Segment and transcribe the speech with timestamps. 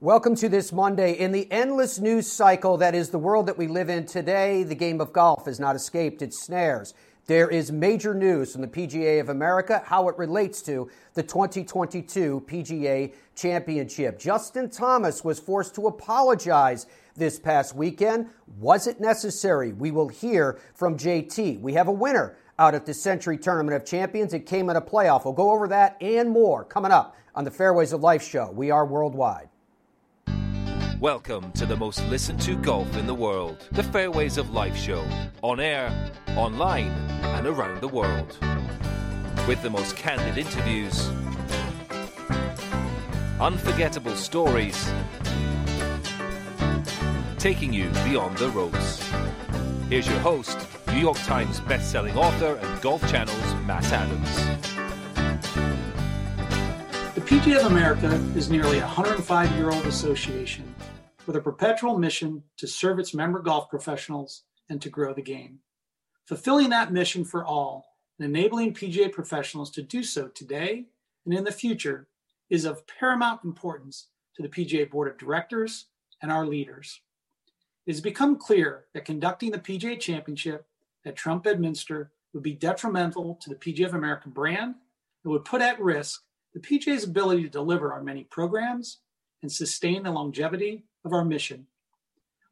[0.00, 1.12] Welcome to this Monday.
[1.12, 4.74] In the endless news cycle that is the world that we live in today, the
[4.74, 6.94] game of golf has not escaped its snares.
[7.26, 12.42] There is major news from the PGA of America, how it relates to the 2022
[12.44, 14.18] PGA Championship.
[14.18, 18.28] Justin Thomas was forced to apologize this past weekend.
[18.58, 19.72] Was it necessary?
[19.72, 21.60] We will hear from JT.
[21.60, 24.34] We have a winner out at the Sentry Tournament of Champions.
[24.34, 25.24] It came in a playoff.
[25.24, 28.50] We'll go over that and more coming up on the Fairways of Life show.
[28.50, 29.50] We are worldwide.
[31.04, 35.06] Welcome to the most listened to golf in the world, the Fairways of Life show,
[35.42, 35.92] on air,
[36.28, 38.38] online, and around the world.
[39.46, 41.10] With the most candid interviews,
[43.38, 44.90] unforgettable stories,
[47.36, 49.06] taking you beyond the ropes.
[49.90, 54.36] Here's your host, New York Times best-selling author and Golf Channel's Matt Adams.
[57.14, 60.74] The PGA of America is nearly a 105-year-old association
[61.26, 65.58] with a perpetual mission to serve its member golf professionals and to grow the game.
[66.26, 67.86] Fulfilling that mission for all
[68.18, 70.86] and enabling PGA professionals to do so today
[71.24, 72.06] and in the future
[72.50, 75.86] is of paramount importance to the PGA Board of Directors
[76.22, 77.00] and our leaders.
[77.86, 80.66] It has become clear that conducting the PGA Championship
[81.04, 84.74] at Trump Bedminster would be detrimental to the PGA of America brand
[85.22, 86.22] and would put at risk
[86.54, 88.98] the PGA's ability to deliver our many programs
[89.42, 91.66] and sustain the longevity of our mission.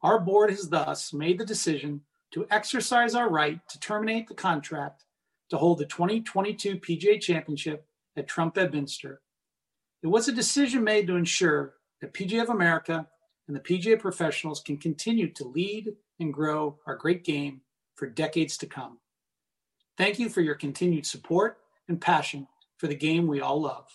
[0.02, 5.04] Our board has thus made the decision to exercise our right to terminate the contract
[5.50, 7.86] to hold the 2022 PGA Championship
[8.16, 9.20] at Trump Bedminster.
[10.02, 13.06] It was a decision made to ensure that PGA of America
[13.46, 17.60] and the PGA professionals can continue to lead and grow our great game
[17.94, 18.98] for decades to come.
[19.98, 23.86] Thank you for your continued support and passion for the game we all love.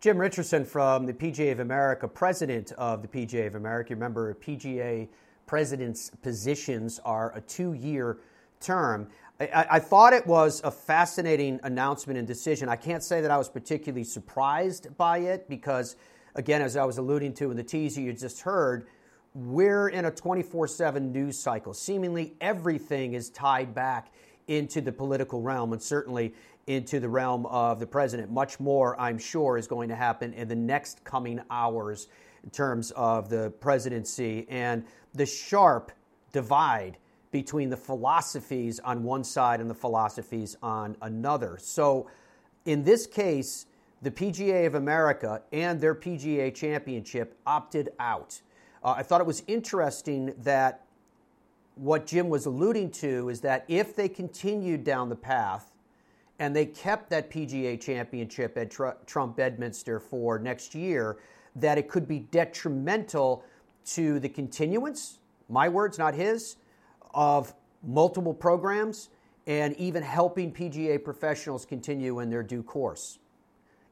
[0.00, 3.94] Jim Richardson from the PGA of America, president of the PGA of America.
[3.94, 5.06] Remember, PGA
[5.46, 8.16] president's positions are a two year
[8.60, 9.08] term.
[9.38, 12.70] I, I, thought it was a fascinating announcement and decision.
[12.70, 15.96] I can't say that I was particularly surprised by it because,
[16.34, 18.86] again, as I was alluding to in the teaser you just heard,
[19.34, 21.74] we're in a 24 7 news cycle.
[21.74, 24.14] Seemingly everything is tied back
[24.48, 26.34] into the political realm, and certainly
[26.66, 28.30] into the realm of the president.
[28.30, 32.08] Much more, I'm sure, is going to happen in the next coming hours
[32.44, 34.84] in terms of the presidency and
[35.14, 35.92] the sharp
[36.32, 36.96] divide
[37.30, 41.58] between the philosophies on one side and the philosophies on another.
[41.60, 42.08] So,
[42.66, 43.66] in this case,
[44.02, 48.40] the PGA of America and their PGA championship opted out.
[48.82, 50.84] Uh, I thought it was interesting that
[51.74, 55.69] what Jim was alluding to is that if they continued down the path
[56.40, 61.18] and they kept that PGA championship at Tr- Trump Bedminster for next year,
[61.54, 63.44] that it could be detrimental
[63.84, 65.18] to the continuance,
[65.50, 66.56] my words, not his,
[67.12, 69.10] of multiple programs
[69.46, 73.18] and even helping PGA professionals continue in their due course.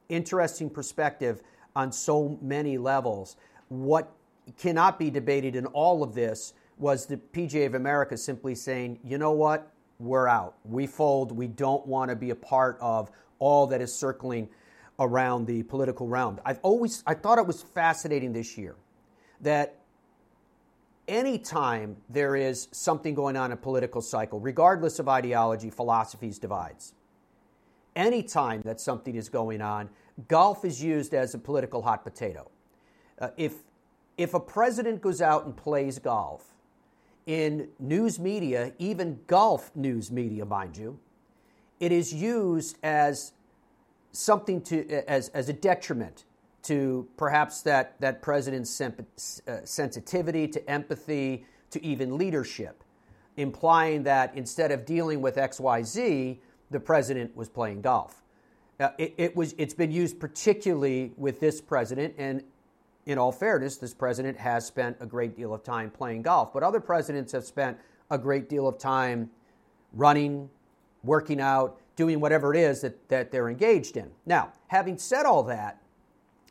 [0.09, 1.43] Interesting perspective
[1.75, 3.37] on so many levels.
[3.67, 4.11] What
[4.57, 9.19] cannot be debated in all of this was the PGA of America simply saying, you
[9.19, 9.71] know what?
[9.99, 10.55] We're out.
[10.63, 11.31] We fold.
[11.31, 14.49] We don't want to be a part of all that is circling
[14.97, 16.39] around the political realm.
[16.45, 18.75] I've always I thought it was fascinating this year
[19.41, 19.79] that
[21.07, 26.93] anytime there is something going on in a political cycle, regardless of ideology, philosophies divides.
[27.95, 29.89] Anytime that something is going on,
[30.27, 32.49] golf is used as a political hot potato.
[33.19, 33.53] Uh, if
[34.17, 36.53] if a president goes out and plays golf
[37.29, 40.97] in news media, even golf news media, mind you,
[41.79, 43.33] it is used as
[44.11, 46.25] something to as, as a detriment
[46.63, 48.91] to perhaps that, that president's uh,
[49.63, 52.83] sensitivity to empathy to even leadership,
[53.37, 56.39] implying that instead of dealing with XYZ,
[56.71, 58.23] the president was playing golf.
[58.79, 62.41] Uh, it, it, was, it's been used particularly with this president, and
[63.05, 66.63] in all fairness, this president has spent a great deal of time playing golf, but
[66.63, 67.77] other presidents have spent
[68.11, 69.29] a great deal of time
[69.93, 70.49] running,
[71.03, 74.09] working out, doing whatever it is that, that they're engaged in.
[74.25, 75.81] Now, having said all that,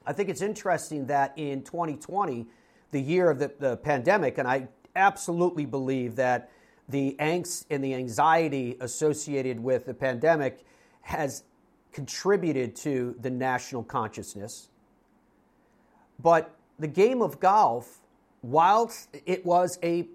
[0.07, 2.47] I think it's interesting that in 2020,
[2.91, 6.51] the year of the, the pandemic, and I absolutely believe that
[6.89, 10.65] the angst and the anxiety associated with the pandemic
[11.03, 11.45] has
[11.93, 14.69] contributed to the national consciousness
[16.23, 18.01] but the game of golf,
[18.43, 20.07] whilst it was a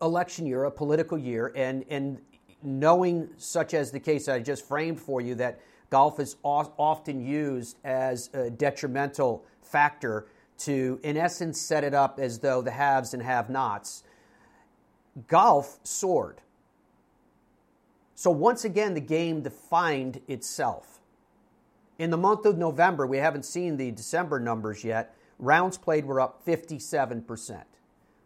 [0.00, 2.18] election year, a political year, and, and
[2.62, 5.60] knowing, such as the case I just framed for you, that
[5.90, 10.26] golf is often used as a detrimental factor
[10.58, 14.04] to, in essence, set it up as though the haves and have nots.
[15.28, 16.40] Golf soared.
[18.14, 21.00] So once again, the game defined itself.
[21.98, 25.14] In the month of November, we haven't seen the December numbers yet.
[25.38, 27.62] Rounds played were up 57%.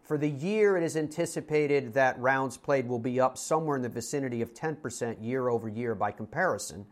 [0.02, 3.88] For the year, it is anticipated that rounds played will be up somewhere in the
[3.88, 6.86] vicinity of 10% year over year by comparison,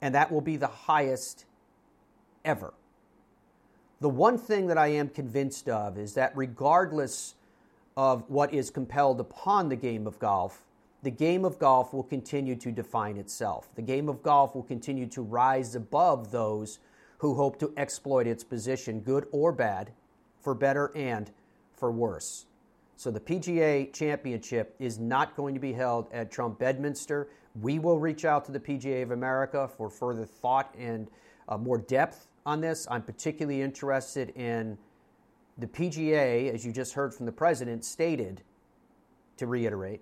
[0.00, 1.44] and that will be the highest
[2.44, 2.72] ever.
[4.00, 7.34] The one thing that I am convinced of is that regardless
[7.96, 10.64] of what is compelled upon the game of golf,
[11.02, 13.68] the game of golf will continue to define itself.
[13.74, 16.78] The game of golf will continue to rise above those
[17.22, 19.92] who hope to exploit its position, good or bad,
[20.40, 21.30] for better and
[21.72, 22.46] for worse.
[22.96, 27.28] So the PGA Championship is not going to be held at Trump Bedminster.
[27.60, 31.08] We will reach out to the PGA of America for further thought and
[31.48, 32.88] uh, more depth on this.
[32.90, 34.76] I'm particularly interested in
[35.58, 38.42] the PGA, as you just heard from the president, stated,
[39.36, 40.00] to reiterate,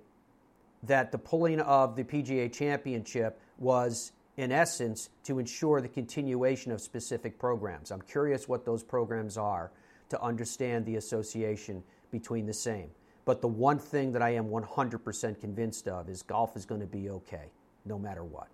[0.84, 6.80] that the pulling of the PGA Championship was, in essence, to ensure the continuation of
[6.80, 7.90] specific programs.
[7.90, 9.70] I'm curious what those programs are
[10.08, 12.88] to understand the association between the same.
[13.26, 16.86] But the one thing that I am 100% convinced of is golf is going to
[16.86, 17.52] be okay,
[17.84, 18.48] no matter what.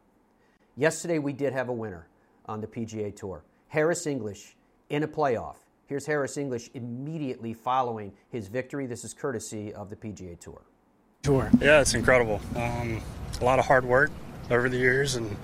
[0.76, 2.08] Yesterday, we did have a winner
[2.46, 4.56] on the PGA Tour Harris English
[4.90, 5.58] in a playoff.
[5.86, 8.86] Here's Harris English immediately following his victory.
[8.86, 10.62] This is courtesy of the PGA Tour.
[11.22, 11.48] Tour.
[11.60, 12.40] Yeah, it's incredible.
[12.56, 13.00] Um,
[13.40, 14.10] a lot of hard work
[14.50, 15.36] over the years, and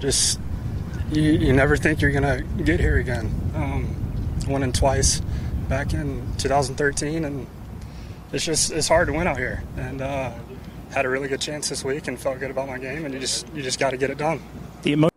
[0.00, 0.40] just
[1.12, 3.30] you, you never think you're going to get here again.
[3.54, 3.96] Um,
[4.48, 5.20] winning twice
[5.68, 7.46] back in 2013, and
[8.32, 9.62] it's just it's hard to win out here.
[9.76, 10.32] And uh,
[10.90, 13.04] had a really good chance this week, and felt good about my game.
[13.04, 14.40] And you just you just got to get it done.
[14.82, 15.10] The emo-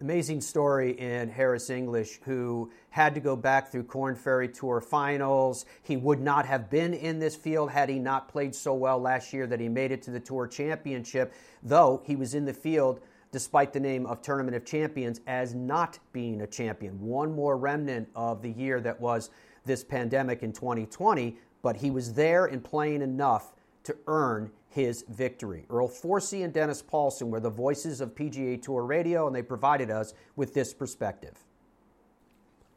[0.00, 5.66] amazing story in Harris English, who had to go back through Korn Ferry Tour finals.
[5.82, 9.32] He would not have been in this field had he not played so well last
[9.32, 13.00] year that he made it to the Tour Championship, though he was in the field
[13.30, 17.00] despite the name of Tournament of Champions, as not being a champion.
[17.00, 19.30] One more remnant of the year that was
[19.64, 23.52] this pandemic in 2020, but he was there and playing enough
[23.84, 25.64] to earn his victory.
[25.70, 29.90] Earl Forsey and Dennis Paulson were the voices of PGA Tour Radio, and they provided
[29.90, 31.34] us with this perspective.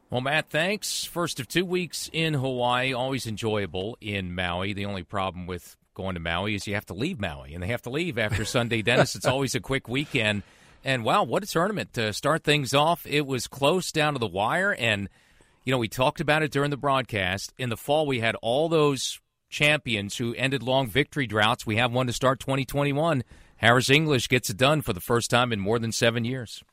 [0.10, 1.06] Well, Matt, thanks.
[1.06, 4.74] First of two weeks in Hawaii, always enjoyable in Maui.
[4.74, 7.68] The only problem with going to Maui is you have to leave Maui, and they
[7.68, 8.82] have to leave after Sunday.
[8.82, 10.44] Dennis, it's always a quick weekend.
[10.84, 13.06] And wow, what a tournament to start things off.
[13.06, 14.74] It was close down to the wire.
[14.74, 15.10] And,
[15.64, 17.54] you know, we talked about it during the broadcast.
[17.58, 21.66] In the fall, we had all those champions who ended long victory droughts.
[21.66, 23.24] We have one to start 2021.
[23.58, 26.64] Harris English gets it done for the first time in more than seven years.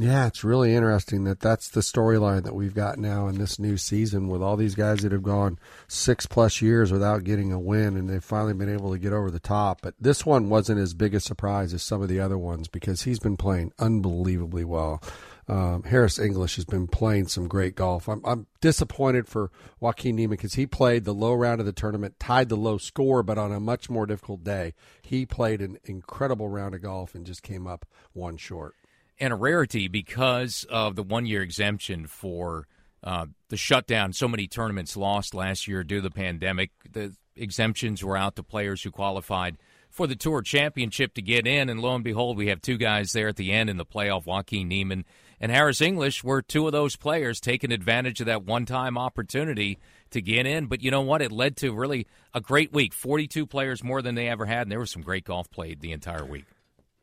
[0.00, 3.76] Yeah, it's really interesting that that's the storyline that we've got now in this new
[3.76, 5.58] season with all these guys that have gone
[5.88, 9.28] six plus years without getting a win, and they've finally been able to get over
[9.28, 9.80] the top.
[9.82, 13.02] But this one wasn't as big a surprise as some of the other ones because
[13.02, 15.02] he's been playing unbelievably well.
[15.48, 18.08] Um, Harris English has been playing some great golf.
[18.08, 19.50] I'm, I'm disappointed for
[19.80, 23.24] Joaquin Niemann because he played the low round of the tournament, tied the low score,
[23.24, 24.74] but on a much more difficult day.
[25.02, 28.76] He played an incredible round of golf and just came up one short
[29.20, 32.66] and a rarity because of the one year exemption for
[33.02, 34.12] uh, the shutdown.
[34.12, 36.70] So many tournaments lost last year due to the pandemic.
[36.90, 39.58] The exemptions were out to players who qualified
[39.90, 43.12] for the Tour Championship to get in, and lo and behold, we have two guys
[43.12, 45.04] there at the end in the playoff Joaquin Niemann
[45.40, 49.78] and Harris English were two of those players taking advantage of that one time opportunity
[50.10, 50.66] to get in.
[50.66, 51.22] But you know what?
[51.22, 54.72] It led to really a great week 42 players more than they ever had, and
[54.72, 56.44] there was some great golf played the entire week.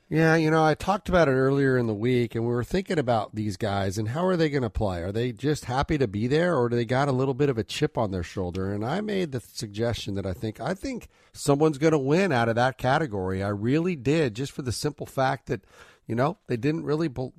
[0.08, 3.00] Yeah, you know, I talked about it earlier in the week, and we were thinking
[3.00, 5.02] about these guys and how are they going to play?
[5.02, 7.58] Are they just happy to be there, or do they got a little bit of
[7.58, 8.72] a chip on their shoulder?
[8.72, 12.50] And I made the suggestion that I think I think someone's going to win out
[12.50, 13.42] of that category.
[13.42, 15.62] I really did, just for the simple fact that
[16.06, 17.32] you know they didn't really be-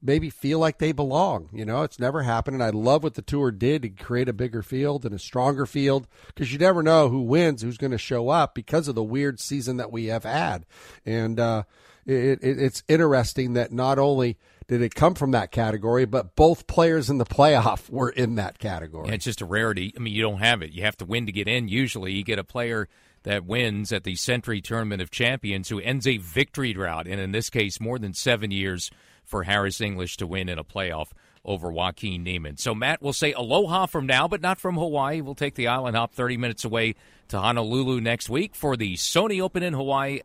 [0.00, 1.50] maybe feel like they belong.
[1.52, 4.32] You know, it's never happened, and I love what the tour did to create a
[4.32, 7.98] bigger field and a stronger field because you never know who wins, who's going to
[7.98, 10.64] show up because of the weird season that we have had,
[11.04, 11.38] and.
[11.38, 11.64] uh
[12.06, 16.66] it, it, it's interesting that not only did it come from that category, but both
[16.66, 19.08] players in the playoff were in that category.
[19.08, 19.92] Yeah, it's just a rarity.
[19.96, 20.72] I mean, you don't have it.
[20.72, 21.68] You have to win to get in.
[21.68, 22.88] Usually, you get a player
[23.24, 27.32] that wins at the Sentry Tournament of Champions who ends a victory drought, and in
[27.32, 28.90] this case, more than seven years
[29.24, 31.08] for Harris English to win in a playoff
[31.44, 32.56] over Joaquin Niemann.
[32.56, 35.20] So Matt will say aloha from now, but not from Hawaii.
[35.20, 36.94] We'll take the island hop 30 minutes away
[37.28, 40.20] to Honolulu next week for the Sony Open in Hawaii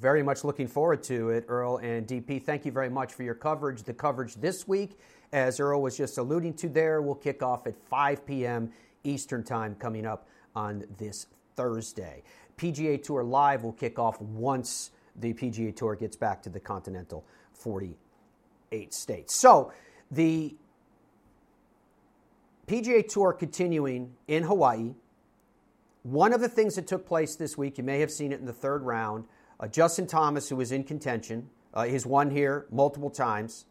[0.00, 2.42] very much looking forward to it, Earl and DP.
[2.42, 3.82] Thank you very much for your coverage.
[3.82, 4.98] The coverage this week,
[5.32, 8.70] as Earl was just alluding to there, will kick off at 5 p.m.
[9.04, 11.26] Eastern Time coming up on this
[11.56, 12.22] Thursday.
[12.56, 17.24] PGA Tour Live will kick off once the PGA Tour gets back to the continental
[17.52, 19.34] 48 states.
[19.34, 19.72] So
[20.10, 20.54] the
[22.66, 24.92] PGA Tour continuing in Hawaii.
[26.02, 28.46] One of the things that took place this week, you may have seen it in
[28.46, 29.24] the third round,
[29.66, 33.64] Justin Thomas, who was in contention, uh, he's won here multiple times,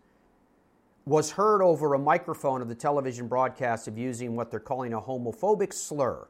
[1.05, 4.99] was heard over a microphone of the television broadcast of using what they're calling a
[4.99, 6.27] homophobic slur.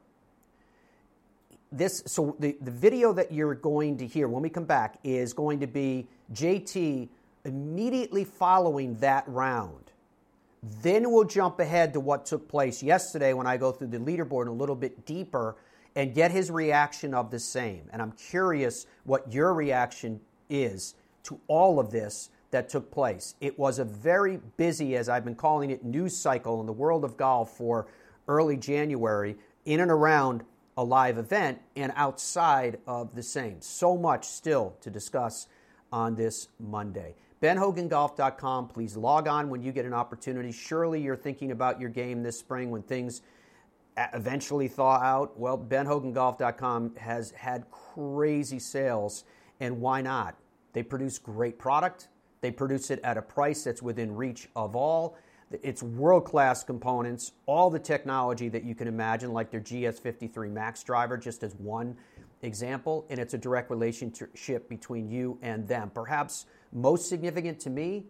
[1.72, 5.34] This, so the, the video that you're going to hear when we come back is
[5.34, 7.10] going to be JT
[7.44, 9.92] immediately following that round.
[10.82, 14.48] Then we'll jump ahead to what took place yesterday when I go through the leaderboard
[14.48, 15.56] a little bit deeper
[15.98, 17.90] and get his reaction of the same.
[17.92, 23.34] And I'm curious what your reaction is to all of this that took place.
[23.42, 27.04] It was a very busy, as I've been calling it, news cycle in the world
[27.04, 27.88] of golf for
[28.28, 30.44] early January, in and around
[30.78, 33.60] a live event and outside of the same.
[33.60, 35.48] So much still to discuss
[35.92, 37.16] on this Monday.
[37.42, 38.68] BenHoganGolf.com.
[38.68, 40.52] Please log on when you get an opportunity.
[40.52, 43.24] Surely you're thinking about your game this spring when things
[44.14, 45.40] eventually thaw out?
[45.40, 49.24] Well, benhogangolf.com has had crazy sales,
[49.60, 50.36] and why not?
[50.74, 52.10] They produce great product.
[52.42, 55.18] They produce it at a price that's within reach of all.
[55.50, 60.84] It's world class components, all the technology that you can imagine, like their GS53 Max
[60.84, 61.96] driver, just as one
[62.42, 63.06] example.
[63.10, 65.90] And it's a direct relationship between you and them.
[65.94, 68.06] Perhaps most significant to me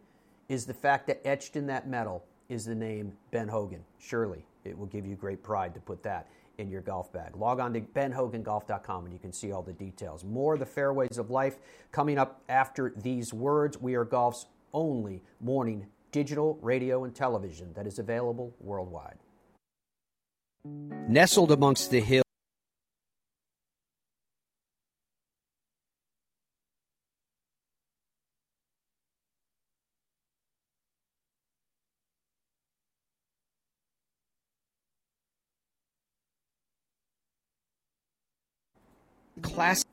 [0.50, 3.84] is the fact that etched in that metal is the name Ben Hogan.
[4.00, 7.36] Surely it will give you great pride to put that in your golf bag.
[7.36, 10.24] Log on to benhogangolf.com and you can see all the details.
[10.24, 11.58] More the fairways of life
[11.92, 13.80] coming up after these words.
[13.80, 19.18] We are golf's only morning digital radio and television that is available worldwide.
[21.08, 22.27] Nestled amongst the hills
[39.42, 39.86] class.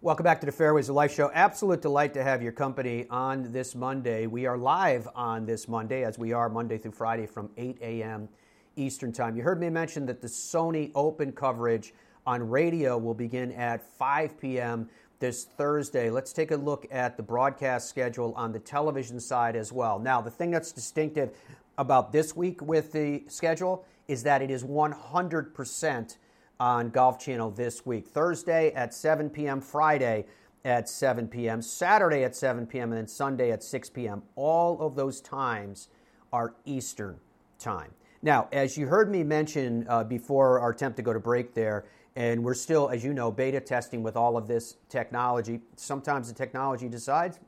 [0.00, 1.30] Welcome back to the Fairways of Life show.
[1.32, 4.26] Absolute delight to have your company on this Monday.
[4.26, 8.28] We are live on this Monday, as we are Monday through Friday from 8 a.m.
[8.76, 9.36] Eastern Time.
[9.36, 11.92] You heard me mention that the Sony Open coverage
[12.26, 14.88] on radio will begin at 5 p.m.
[15.18, 16.10] this Thursday.
[16.10, 19.98] Let's take a look at the broadcast schedule on the television side as well.
[19.98, 21.30] Now, the thing that's distinctive
[21.76, 26.16] about this week with the schedule is that it is 100%
[26.60, 28.08] on Golf Channel this week.
[28.08, 30.26] Thursday at 7 p.m., Friday
[30.64, 34.22] at 7 p.m., Saturday at 7 p.m., and then Sunday at 6 p.m.
[34.34, 35.88] All of those times
[36.32, 37.18] are Eastern
[37.58, 37.92] time.
[38.22, 41.86] Now, as you heard me mention uh, before our attempt to go to break there,
[42.16, 46.34] and we're still, as you know, beta testing with all of this technology, sometimes the
[46.34, 47.38] technology decides,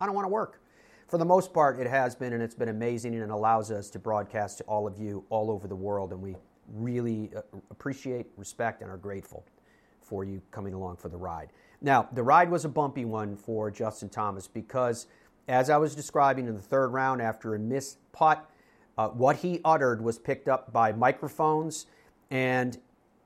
[0.00, 0.62] I don't want to work.
[1.08, 3.90] For the most part, it has been, and it's been amazing, and it allows us
[3.90, 6.36] to broadcast to all of you all over the world, and we
[6.74, 9.44] really uh, appreciate, respect, and are grateful
[10.00, 11.50] for you coming along for the ride.
[11.82, 15.06] Now, the ride was a bumpy one for Justin Thomas because,
[15.48, 18.48] as I was describing in the third round after a missed putt,
[18.98, 21.86] uh, what he uttered was picked up by microphones,
[22.30, 22.76] and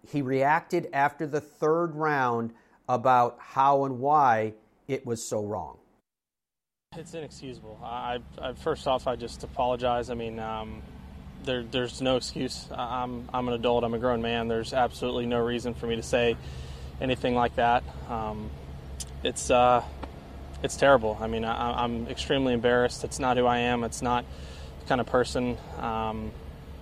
[0.07, 2.53] he reacted after the third round
[2.89, 4.55] about how and why
[4.87, 5.79] it was so wrong.
[6.97, 7.81] It's inexcusable.
[7.83, 10.11] I, I first off, I just apologize.
[10.11, 10.81] I mean, um,
[11.45, 12.67] there, there's no excuse.
[12.73, 13.85] I'm, I'm an adult.
[13.85, 14.49] I'm a grown man.
[14.49, 16.37] There's absolutely no reason for me to say
[17.01, 17.85] anything like that.
[18.09, 18.51] Um,
[19.23, 19.83] it's uh,
[20.63, 21.19] it's terrible.
[21.21, 23.05] I mean, I, am extremely embarrassed.
[23.05, 23.85] It's not who I am.
[23.85, 24.25] It's not
[24.81, 26.33] the kind of person um,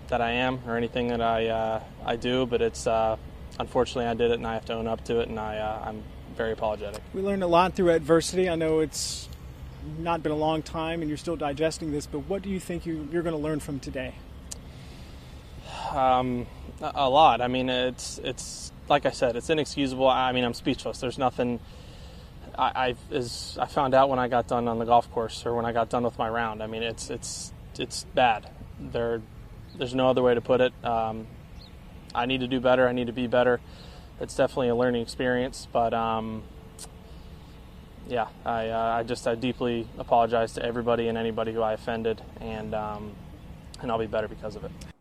[0.08, 2.46] that I am or anything that I uh, I do.
[2.46, 3.16] But it's uh,
[3.58, 5.88] unfortunately I did it, and I have to own up to it, and I uh,
[5.88, 6.02] I'm
[6.36, 7.02] very apologetic.
[7.12, 8.48] We learned a lot through adversity.
[8.48, 9.28] I know it's
[9.98, 12.06] not been a long time, and you're still digesting this.
[12.06, 14.14] But what do you think you, you're going to learn from today?
[15.92, 16.46] Um,
[16.80, 17.40] a lot.
[17.40, 20.08] I mean, it's it's like I said, it's inexcusable.
[20.08, 20.98] I mean, I'm speechless.
[20.98, 21.60] There's nothing.
[22.58, 23.20] I, I
[23.60, 25.90] I found out when I got done on the golf course or when I got
[25.90, 26.62] done with my round.
[26.62, 28.48] I mean, it's it's it's bad.
[28.80, 29.22] There,
[29.76, 30.72] there's no other way to put it.
[30.84, 31.26] Um,
[32.14, 32.88] I need to do better.
[32.88, 33.60] I need to be better.
[34.20, 36.42] It's definitely a learning experience, but um,
[38.08, 42.22] yeah, I uh, I just I deeply apologize to everybody and anybody who I offended,
[42.40, 43.12] and um,
[43.80, 44.91] and I'll be better because of it.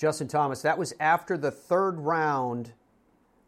[0.00, 2.72] Justin Thomas, that was after the third round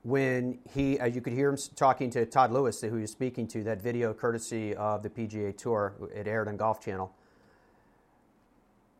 [0.02, 3.46] when he, uh, you could hear him talking to Todd Lewis, who he was speaking
[3.48, 5.94] to, that video courtesy of the PGA Tour.
[6.14, 7.10] It aired on Golf Channel.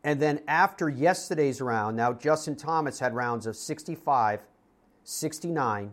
[0.03, 4.39] And then after yesterday's round, now Justin Thomas had rounds of 65,
[5.03, 5.91] 69,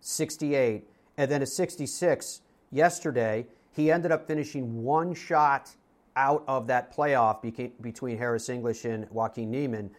[0.00, 2.40] 68, and then a 66
[2.72, 3.46] yesterday.
[3.70, 5.76] He ended up finishing one shot
[6.16, 7.42] out of that playoff
[7.80, 9.92] between Harris English and Joaquin Niemann.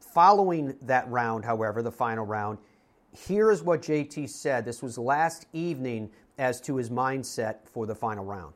[0.00, 2.58] Following that round, however, the final round,
[3.12, 4.64] here is what JT said.
[4.64, 8.54] This was last evening as to his mindset for the final round.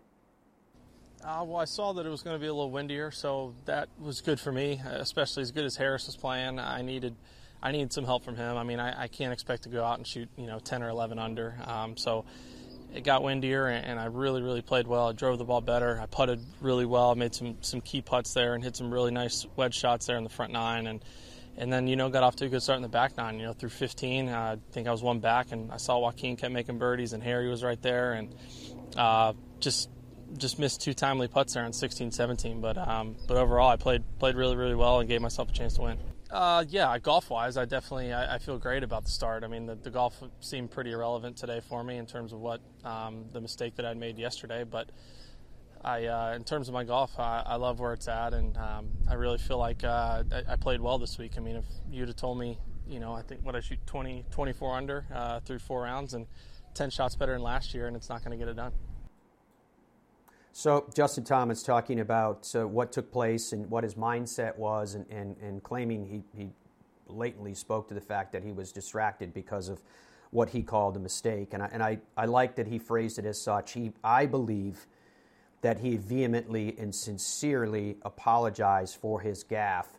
[1.25, 3.89] Uh, well, I saw that it was going to be a little windier, so that
[3.99, 6.59] was good for me, especially as good as Harris was playing.
[6.59, 7.15] I needed,
[7.63, 8.57] I needed some help from him.
[8.57, 10.89] I mean, I, I can't expect to go out and shoot, you know, 10 or
[10.89, 11.57] 11 under.
[11.67, 12.25] Um, so
[12.95, 15.09] it got windier, and, and, I really, really played well.
[15.09, 16.01] I drove the ball better.
[16.01, 17.11] I putted really well.
[17.11, 20.17] I made some some key putts there and hit some really nice wedge shots there
[20.17, 21.05] in the front nine, and
[21.57, 23.39] and then you know got off to a good start in the back nine.
[23.39, 26.37] You know, through 15, uh, I think I was one back, and I saw Joaquin
[26.37, 28.35] kept making birdies, and Harry was right there, and
[28.97, 29.91] uh, just
[30.37, 32.61] just missed two timely putts there on 16, 17.
[32.61, 35.75] But um, but overall, I played played really really well and gave myself a chance
[35.75, 35.99] to win.
[36.31, 39.43] Uh, yeah, golf wise, I definitely I, I, feel great about the start.
[39.43, 42.61] I mean, the, the, golf seemed pretty irrelevant today for me in terms of what
[42.85, 44.63] um, the mistake that I'd made yesterday.
[44.63, 44.91] But
[45.83, 48.91] I, uh, in terms of my golf, I, I, love where it's at, and um,
[49.09, 51.33] I really feel like uh, I, I, played well this week.
[51.39, 54.27] I mean, if you'd have told me, you know, I think what I shoot 20,
[54.31, 56.27] 24 under uh, through four rounds and
[56.75, 58.73] 10 shots better than last year, and it's not going to get it done.
[60.53, 65.07] So Justin Thomas talking about uh, what took place and what his mindset was, and,
[65.09, 66.51] and, and claiming he, he
[67.09, 69.81] blatantly spoke to the fact that he was distracted because of
[70.31, 71.55] what he called a mistake.
[71.55, 73.73] And I, and I, I like that he phrased it as such.
[73.73, 74.87] He, I believe
[75.63, 79.99] that he vehemently and sincerely apologized for his gaffe.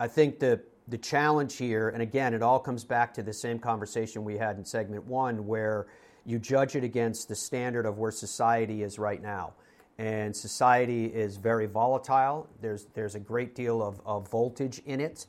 [0.00, 3.58] I think the, the challenge here, and again, it all comes back to the same
[3.58, 5.86] conversation we had in segment one, where
[6.24, 9.52] you judge it against the standard of where society is right now
[9.98, 12.48] and society is very volatile.
[12.60, 15.26] There's, there's a great deal of, of voltage in it.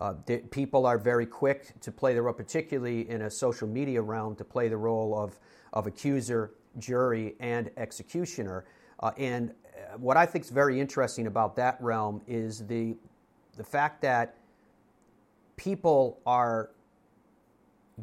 [0.00, 0.14] Uh,
[0.50, 4.44] people are very quick to play the role, particularly in a social media realm, to
[4.44, 5.38] play the role of,
[5.72, 8.64] of accuser, jury, and executioner.
[9.00, 12.96] Uh, and uh, what I think is very interesting about that realm is the,
[13.56, 14.36] the fact that
[15.56, 16.70] people are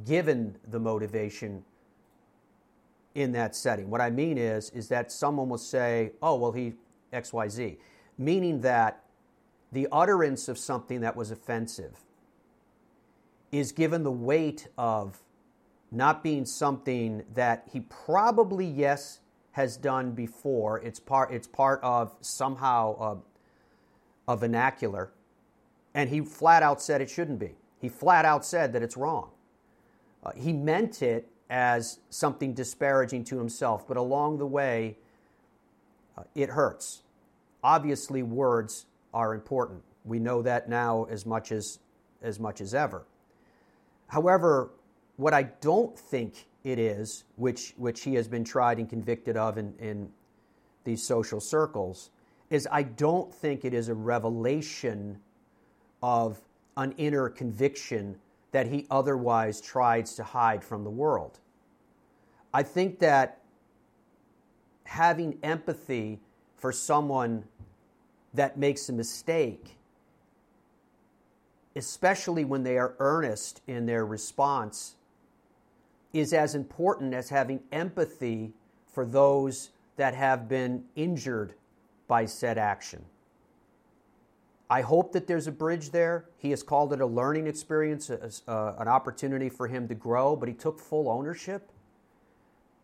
[0.05, 1.63] given the motivation
[3.15, 3.89] in that setting.
[3.89, 6.73] What I mean is, is that someone will say, oh, well, he
[7.13, 7.77] XYZ,
[8.17, 9.03] meaning that
[9.71, 12.03] the utterance of something that was offensive
[13.51, 15.19] is given the weight of
[15.91, 19.19] not being something that he probably, yes,
[19.57, 20.77] has done before.
[20.81, 23.23] It's part, it's part of somehow
[24.27, 25.11] a, a vernacular.
[25.95, 27.55] And he flat out said it shouldn't be.
[27.81, 29.31] He flat out said that it's wrong.
[30.23, 34.95] Uh, he meant it as something disparaging to himself, but along the way,
[36.15, 37.01] uh, it hurts.
[37.63, 39.81] Obviously, words are important.
[40.05, 41.79] We know that now as much as,
[42.21, 43.07] as much as ever.
[44.05, 44.69] However,
[45.15, 49.57] what I don't think it is, which, which he has been tried and convicted of
[49.57, 50.09] in, in
[50.83, 52.09] these social circles,
[52.49, 55.19] is I don't think it is a revelation
[56.03, 56.41] of
[56.75, 58.17] an inner conviction
[58.51, 61.39] that he otherwise tries to hide from the world.
[62.53, 63.41] I think that
[64.83, 66.19] having empathy
[66.57, 67.45] for someone
[68.33, 69.77] that makes a mistake,
[71.77, 74.96] especially when they are earnest in their response,
[76.13, 78.53] is as important as having empathy
[78.91, 81.53] for those that have been injured
[82.07, 83.03] by said action.
[84.69, 86.25] I hope that there's a bridge there.
[86.37, 90.35] He has called it a learning experience, a, a, an opportunity for him to grow,
[90.35, 91.71] but he took full ownership.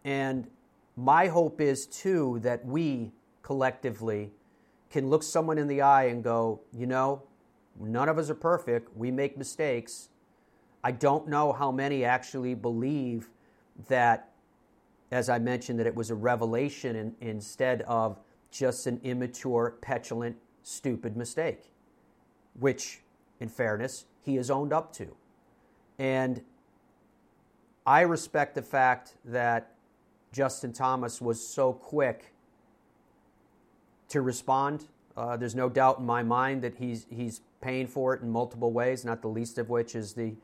[0.06, 0.48] And
[0.96, 4.32] my hope is, too, that we collectively
[4.90, 7.24] can look someone in the eye and go, you know,
[7.80, 8.96] none of us are perfect.
[8.96, 10.10] We make mistakes.
[10.84, 13.30] I don't know how many actually believe
[13.88, 14.30] that,
[15.12, 18.20] as I mentioned, that it was a revelation in, instead of
[18.52, 21.74] just an immature, petulant, stupid mistake
[22.60, 23.02] which,
[23.40, 25.16] in fairness, he has owned up to.
[25.98, 26.42] And
[27.86, 29.76] I respect the fact that
[30.32, 32.34] Justin Thomas was so quick
[34.10, 34.86] to respond.
[35.16, 38.72] Uh, there's no doubt in my mind that he's, he's paying for it in multiple
[38.72, 40.36] ways, not the least of which is the,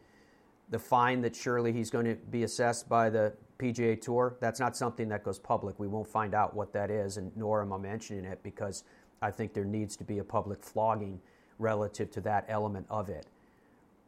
[0.69, 4.37] the fine that surely he's going to be assessed by the PGA Tour.
[4.39, 5.79] That's not something that goes public.
[5.79, 8.83] We won't find out what that is, and nor am I mentioning it because
[9.21, 11.19] I think there needs to be a public flogging
[11.57, 13.25] relative to that element of it.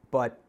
[0.10, 0.40] But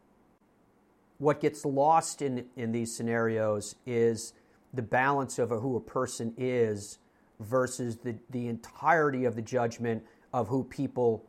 [1.17, 4.33] what gets lost in, in these scenarios is
[4.73, 6.97] the balance of who a person is
[7.39, 11.23] versus the, the entirety of the judgment of who people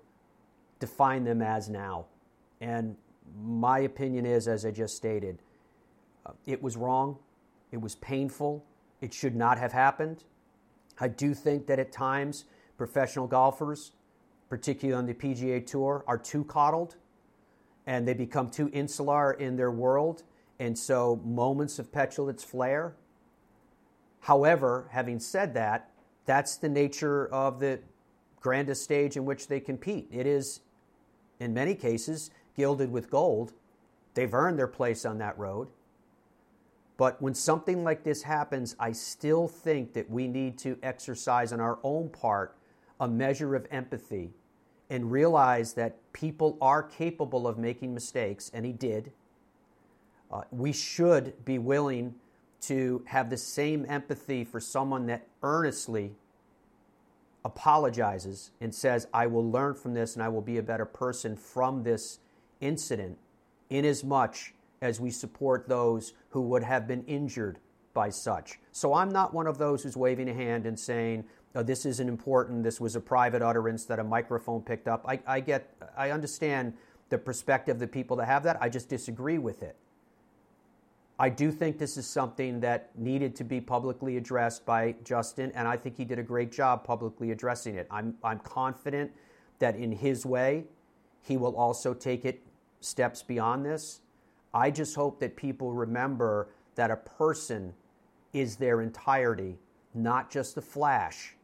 [0.78, 2.06] define them as now.
[2.60, 2.96] And
[3.44, 5.38] my opinion is, as I just stated,
[6.26, 7.18] uh, it was wrong,
[7.72, 8.64] it was painful,
[9.00, 10.24] it should not have happened.
[11.00, 12.44] I do think that at times
[12.76, 13.92] professional golfers,
[14.48, 16.96] particularly on the PGA Tour, are too coddled
[17.86, 20.22] and they become too insular in their world.
[20.58, 22.94] And so moments of petulance flare.
[24.20, 25.90] However, having said that,
[26.24, 27.80] that's the nature of the
[28.40, 30.08] grandest stage in which they compete.
[30.10, 30.60] It is,
[31.40, 33.52] in many cases, gilded with gold.
[34.14, 35.68] They've earned their place on that road.
[36.96, 41.60] But when something like this happens, I still think that we need to exercise on
[41.60, 42.56] our own part
[43.00, 44.30] a measure of empathy
[44.88, 49.10] and realize that people are capable of making mistakes, and he did.
[50.30, 52.14] Uh, we should be willing
[52.60, 56.12] to have the same empathy for someone that earnestly
[57.44, 61.36] apologizes and says, I will learn from this and I will be a better person
[61.36, 62.20] from this
[62.60, 63.18] incident,
[64.04, 67.58] much as we support those who would have been injured
[67.94, 68.58] by such.
[68.72, 72.08] So I'm not one of those who's waving a hand and saying, oh, this isn't
[72.08, 75.04] important, this was a private utterance that a microphone picked up.
[75.08, 76.74] I, I get, I understand
[77.08, 78.58] the perspective of the people that have that.
[78.60, 79.76] I just disagree with it.
[81.16, 85.68] I do think this is something that needed to be publicly addressed by Justin, and
[85.68, 87.86] I think he did a great job publicly addressing it.
[87.88, 89.12] I'm, I'm confident
[89.60, 90.64] that in his way,
[91.24, 92.42] he will also take it
[92.80, 94.00] steps beyond this.
[94.52, 97.72] I just hope that people remember that a person
[98.32, 99.58] is their entirety,
[99.94, 101.34] not just a flash.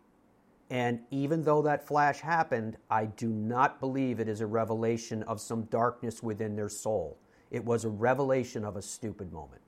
[0.68, 5.40] And even though that flash happened, I do not believe it is a revelation of
[5.40, 7.16] some darkness within their soul.
[7.50, 9.62] It was a revelation of a stupid moment.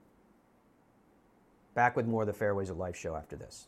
[1.73, 3.67] Back with more of the Fairways of Life show after this.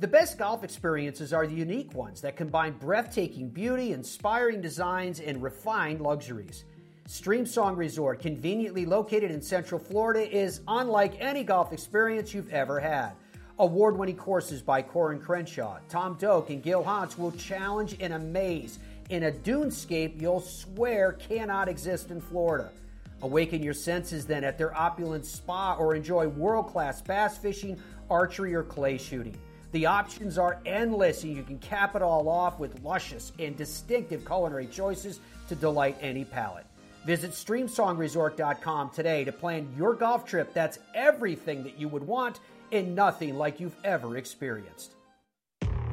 [0.00, 5.42] The best golf experiences are the unique ones that combine breathtaking beauty, inspiring designs, and
[5.42, 6.66] refined luxuries.
[7.08, 13.10] Streamsong Resort, conveniently located in Central Florida, is unlike any golf experience you've ever had.
[13.58, 18.12] Award winning courses by Coore and Crenshaw, Tom Doak, and Gil Hanse will challenge and
[18.12, 18.78] amaze
[19.10, 22.70] in a dunescape you'll swear cannot exist in Florida.
[23.22, 27.76] Awaken your senses then at their opulent spa or enjoy world class bass fishing,
[28.08, 29.36] archery, or clay shooting.
[29.72, 34.24] The options are endless, and you can cap it all off with luscious and distinctive
[34.24, 36.64] culinary choices to delight any palate.
[37.04, 42.40] Visit StreamSongResort.com today to plan your golf trip that's everything that you would want
[42.72, 44.94] and nothing like you've ever experienced.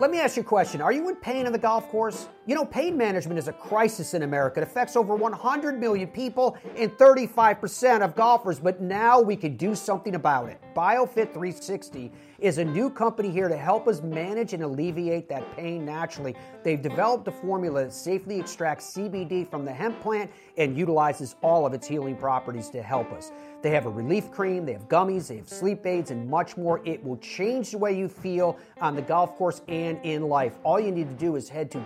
[0.00, 0.80] Let me ask you a question.
[0.80, 2.28] Are you in pain on the golf course?
[2.48, 4.60] You know, pain management is a crisis in America.
[4.60, 9.74] It affects over 100 million people and 35% of golfers, but now we can do
[9.74, 10.58] something about it.
[10.74, 15.84] BioFit 360 is a new company here to help us manage and alleviate that pain
[15.84, 16.34] naturally.
[16.62, 21.66] They've developed a formula that safely extracts CBD from the hemp plant and utilizes all
[21.66, 23.30] of its healing properties to help us.
[23.60, 26.80] They have a relief cream, they have gummies, they have sleep aids, and much more.
[26.84, 30.58] It will change the way you feel on the golf course and in life.
[30.62, 31.78] All you need to do is head to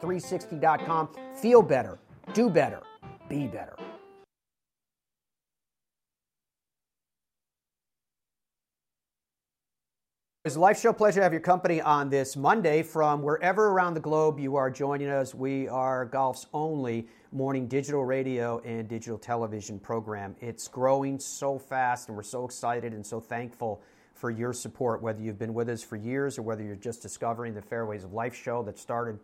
[0.00, 1.08] biofit360.com.
[1.34, 1.98] Feel better,
[2.34, 2.80] do better,
[3.28, 3.76] be better.
[10.44, 13.94] It's a life show pleasure to have your company on this Monday from wherever around
[13.94, 15.36] the globe you are joining us.
[15.36, 20.34] We are golf's only morning digital radio and digital television program.
[20.40, 23.82] It's growing so fast, and we're so excited and so thankful
[24.14, 27.54] for your support, whether you've been with us for years or whether you're just discovering
[27.54, 29.20] the Fairways of Life show that started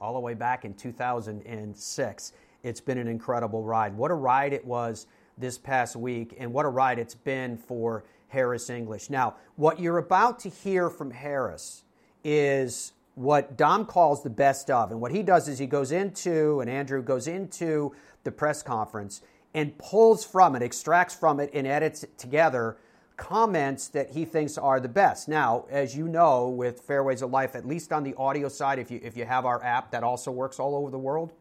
[0.00, 2.32] all the way back in 2006.
[2.62, 3.96] It's been an incredible ride.
[3.96, 5.06] What a ride it was
[5.38, 9.10] this past week, and what a ride it's been for Harris English.
[9.10, 11.84] Now, what you're about to hear from Harris
[12.24, 14.90] is what Dom calls the best of.
[14.90, 17.94] And what he does is he goes into, and Andrew goes into
[18.24, 19.22] the press conference
[19.54, 22.76] and pulls from it, extracts from it, and edits it together
[23.16, 25.28] comments that he thinks are the best.
[25.28, 28.90] Now, as you know, with Fairways of Life, at least on the audio side, if
[28.90, 31.32] you if you have our app that also works all over the world,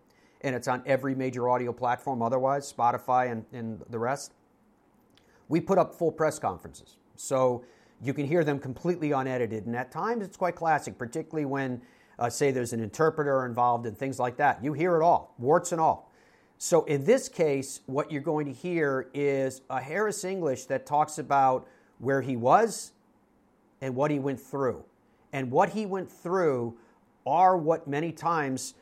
[0.41, 4.33] and it's on every major audio platform otherwise, Spotify and, and the rest,
[5.49, 6.97] we put up full press conferences.
[7.15, 7.65] So
[8.01, 9.65] you can hear them completely unedited.
[9.65, 11.81] And at times it's quite classic, particularly when,
[12.19, 14.63] uh, say, there's an interpreter involved and things like that.
[14.63, 16.11] You hear it all, warts and all.
[16.57, 21.17] So in this case, what you're going to hear is a Harris English that talks
[21.17, 21.67] about
[21.99, 22.93] where he was
[23.81, 24.83] and what he went through.
[25.33, 26.77] And what he went through
[27.25, 28.73] are what many times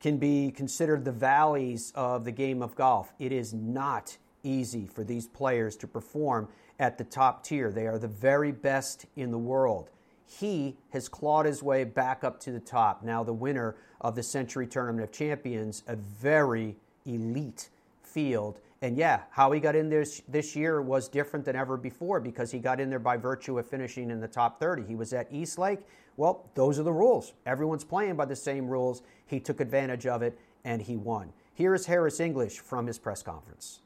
[0.00, 3.12] can be considered the valleys of the game of golf.
[3.18, 7.70] It is not easy for these players to perform at the top tier.
[7.70, 9.90] They are the very best in the world.
[10.24, 13.02] He has clawed his way back up to the top.
[13.02, 16.76] Now, the winner of the Sentry Tournament of Champions, a very
[17.08, 17.68] elite
[18.02, 18.60] field.
[18.80, 22.50] And yeah, how he got in this this year was different than ever before because
[22.50, 24.84] he got in there by virtue of finishing in the top 30.
[24.84, 25.80] He was at East Lake.
[26.16, 27.32] Well, those are the rules.
[27.46, 29.02] Everyone's playing by the same rules.
[29.26, 31.32] He took advantage of it and he won.
[31.54, 33.80] Here is Harris English from his press conference.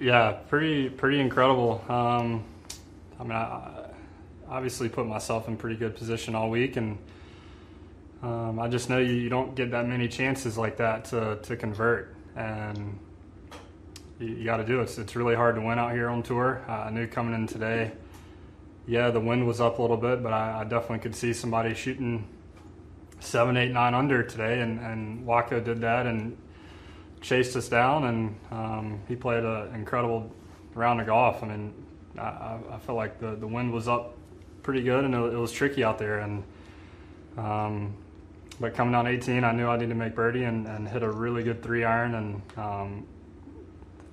[0.00, 1.84] Yeah, pretty pretty incredible.
[1.88, 2.44] Um,
[3.18, 3.88] I mean, I
[4.48, 6.98] obviously put myself in pretty good position all week, and
[8.22, 11.56] um, I just know you, you, don't get that many chances like that to, to
[11.56, 12.98] convert, and
[14.18, 14.84] you, you got to do it.
[14.84, 16.64] It's, it's really hard to win out here on tour.
[16.68, 17.92] Uh, I knew coming in today,
[18.86, 21.74] yeah, the wind was up a little bit, but I, I definitely could see somebody
[21.74, 22.26] shooting
[23.20, 26.36] seven, eight, nine under today, and and Joaco did that, and
[27.20, 30.32] chased us down, and um, he played an incredible
[30.74, 31.42] round of golf.
[31.42, 31.74] I mean,
[32.16, 34.16] I, I felt like the, the wind was up
[34.62, 36.20] pretty good, and it, it was tricky out there.
[36.20, 36.44] And
[37.36, 37.94] um,
[38.60, 41.10] but coming on 18, I knew I needed to make birdie and, and hit a
[41.10, 43.06] really good three iron, and um,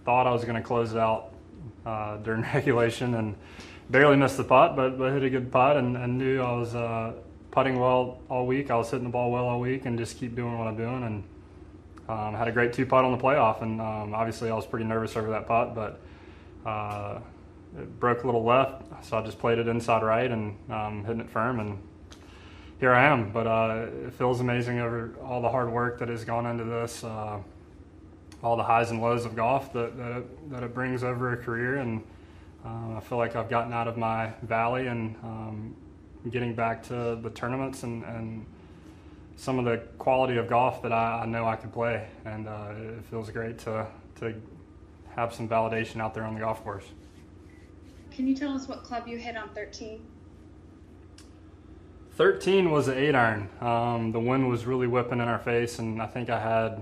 [0.04, 1.34] thought I was going to close it out
[1.86, 3.36] uh, during regulation, and
[3.90, 6.76] barely missed the putt, but but hit a good putt, and, and knew I was.
[6.76, 7.14] Uh,
[7.56, 8.70] putting well all week.
[8.70, 11.04] I was hitting the ball well all week, and just keep doing what I'm doing.
[11.04, 11.24] And
[12.08, 14.86] um, had a great two putt on the playoff, and um, obviously I was pretty
[14.86, 16.02] nervous over that putt, but
[16.70, 17.20] uh,
[17.80, 21.22] it broke a little left, so I just played it inside right and um, hitting
[21.22, 21.80] it firm, and
[22.80, 23.32] here I am.
[23.32, 27.04] But uh, it feels amazing over all the hard work that has gone into this,
[27.04, 27.40] uh,
[28.44, 31.38] all the highs and lows of golf that that it, that it brings over a
[31.38, 32.04] career, and
[32.66, 35.76] uh, I feel like I've gotten out of my valley and um,
[36.30, 38.46] getting back to the tournaments and, and
[39.36, 42.74] some of the quality of golf that I, I know I can play, and uh,
[42.76, 43.88] it feels great to
[44.20, 44.34] to
[45.16, 46.86] have some validation out there on the golf course.
[48.12, 50.06] Can you tell us what club you hit on 13?
[52.16, 53.50] 13 was an eight iron.
[53.62, 56.78] Um, the wind was really whipping in our face, and I think I had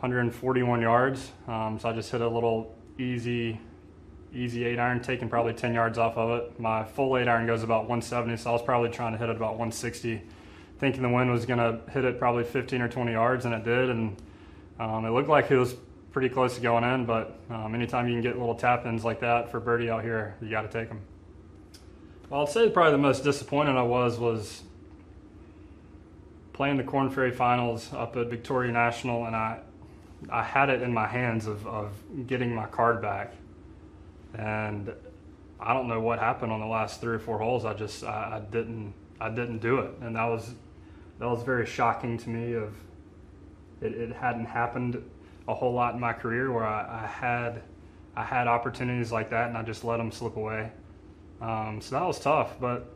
[0.00, 1.30] 141 yards.
[1.46, 3.60] Um, so I just hit a little easy,
[4.34, 6.58] easy eight iron, taking probably 10 yards off of it.
[6.58, 9.36] My full eight iron goes about 170, so I was probably trying to hit it
[9.36, 10.22] about 160
[10.82, 13.62] thinking the wind was going to hit it probably 15 or 20 yards, and it
[13.62, 13.88] did.
[13.88, 14.16] And
[14.80, 15.76] um, it looked like it was
[16.10, 19.20] pretty close to going in, but um, anytime you can get little tap ins like
[19.20, 21.00] that for birdie out here, you got to take them.
[22.32, 24.62] Well, I'd say probably the most disappointed I was was
[26.54, 29.58] playing the Korn Ferry Finals up at Victoria National, and I
[30.30, 31.92] I had it in my hands of, of
[32.26, 33.34] getting my card back,
[34.32, 34.94] and
[35.60, 37.66] I don't know what happened on the last three or four holes.
[37.66, 40.54] I just I, I didn't I didn't do it, and that was
[41.18, 42.54] that was very shocking to me.
[42.54, 42.74] Of
[43.82, 45.04] it, it hadn't happened
[45.48, 47.62] a whole lot in my career where I, I, had
[48.16, 50.72] I had opportunities like that, and I just let them slip away.
[51.42, 52.88] Um, so that was tough, but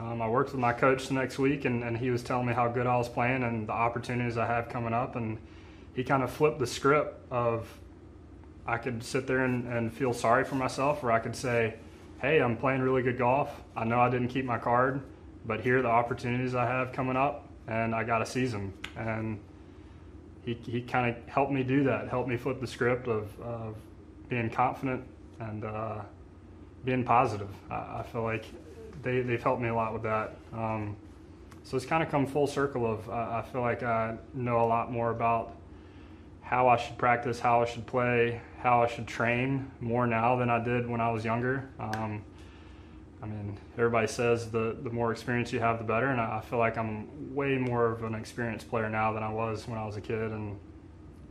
[0.00, 2.52] um, I worked with my coach the next week, and, and he was telling me
[2.52, 5.38] how good I was playing and the opportunities I have coming up, and
[5.94, 7.68] he kind of flipped the script of
[8.66, 11.74] I could sit there and, and feel sorry for myself, or I could say,
[12.20, 13.50] hey, I'm playing really good golf.
[13.76, 15.00] I know I didn't keep my card,
[15.46, 18.74] but here are the opportunities I have coming up, and I got to seize them.
[18.96, 19.38] And
[20.44, 23.76] he, he kind of helped me do that, helped me flip the script of, of
[24.28, 25.04] being confident
[25.38, 26.00] and uh,
[26.84, 27.50] being positive.
[27.70, 28.44] I, I, feel like
[29.02, 30.36] they, they've helped me a lot with that.
[30.52, 30.96] Um,
[31.62, 34.66] so it's kind of come full circle of uh, I feel like I know a
[34.66, 35.54] lot more about
[36.40, 40.50] how I should practice, how I should play, how I should train more now than
[40.50, 41.68] I did when I was younger.
[41.78, 42.24] Um,
[43.22, 46.58] I mean, everybody says the, the more experience you have, the better, and I feel
[46.58, 49.96] like I'm way more of an experienced player now than I was when I was
[49.96, 50.58] a kid, and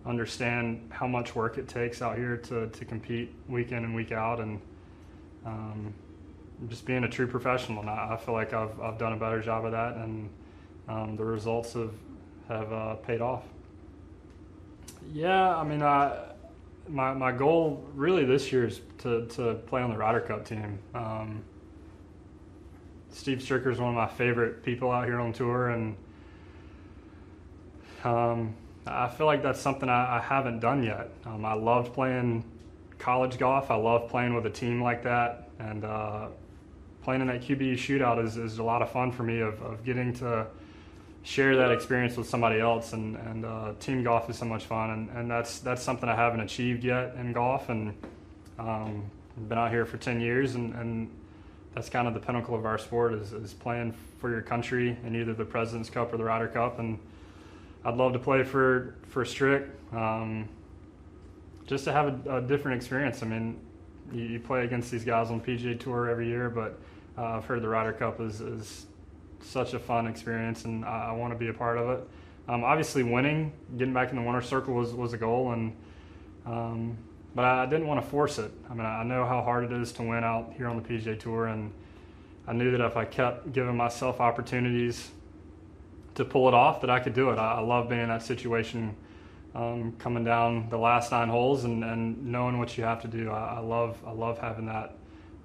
[0.05, 4.12] understand how much work it takes out here to, to compete week in and week
[4.12, 4.62] out, and
[5.45, 5.93] um,
[6.67, 7.82] just being a true professional.
[7.82, 10.30] And I, I, feel like I've, I've done a better job of that, and
[10.88, 11.93] um, the results have
[12.47, 13.43] have uh, paid off.
[15.13, 16.17] Yeah, I mean, I,
[16.88, 20.80] my my goal really this year is to to play on the Ryder Cup team.
[20.93, 21.43] Um,
[23.12, 25.95] Steve Stricker is one of my favorite people out here on tour, and
[28.04, 31.10] um, I feel like that's something I, I haven't done yet.
[31.25, 32.43] Um, I loved playing
[32.99, 33.71] college golf.
[33.71, 36.27] I love playing with a team like that, and uh,
[37.01, 39.39] playing in that QBE shootout is, is a lot of fun for me.
[39.39, 40.45] Of, of getting to
[41.23, 44.91] share that experience with somebody else, and, and uh, team golf is so much fun,
[44.91, 47.93] and, and that's that's something I haven't achieved yet in golf, and
[48.57, 49.09] um,
[49.47, 51.09] been out here for ten years, and, and
[51.73, 55.15] that's kind of the pinnacle of our sport is, is playing for your country in
[55.15, 56.99] either the President's Cup or the Ryder Cup, and
[57.85, 60.49] I'd love to play for for Strick, um,
[61.69, 63.21] just to have a, a, different experience.
[63.21, 63.60] I mean,
[64.12, 66.79] you, you, play against these guys on PGA Tour every year, but
[67.15, 68.88] uh, I've heard the Ryder Cup is, is
[69.41, 72.10] such a fun experience, and I, I want to be a part of it.
[72.47, 75.75] Um, obviously, winning, getting back in the winner's circle was, was a goal, and
[76.47, 76.97] um,
[77.36, 78.51] but I didn't want to force it.
[78.67, 81.19] I mean, I know how hard it is to win out here on the PGA
[81.19, 81.71] Tour, and
[82.47, 85.12] I knew that if I kept giving myself opportunities
[86.15, 87.38] to pull it off, that I could do it.
[87.38, 88.95] I, I love being in that situation,
[89.55, 93.31] um, coming down the last nine holes and, and knowing what you have to do.
[93.31, 94.95] I, I love I love having that,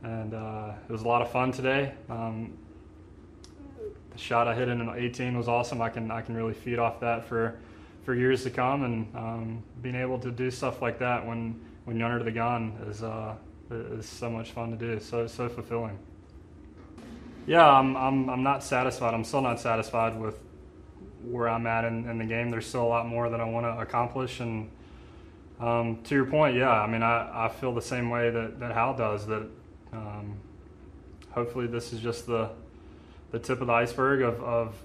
[0.02, 1.92] and uh, it was a lot of fun today.
[2.10, 2.56] Um,
[4.10, 5.80] the shot I hit in 18 was awesome.
[5.80, 7.58] I can I can really feed off that for
[8.04, 11.98] for years to come, and um, being able to do stuff like that when when
[11.98, 13.34] you're under the gun is uh,
[13.70, 15.00] is so much fun to do.
[15.00, 15.98] So so fulfilling.
[17.46, 19.14] Yeah, I'm I'm I'm not satisfied.
[19.14, 20.38] I'm still not satisfied with
[21.24, 22.50] where I'm at in, in the game.
[22.50, 24.40] There's still a lot more that I want to accomplish.
[24.40, 24.70] And
[25.60, 28.72] um, to your point, yeah, I mean, I, I feel the same way that, that
[28.72, 29.26] Hal does.
[29.26, 29.46] That
[29.92, 30.37] um,
[31.30, 32.50] hopefully this is just the
[33.30, 34.76] the tip of the iceberg of, of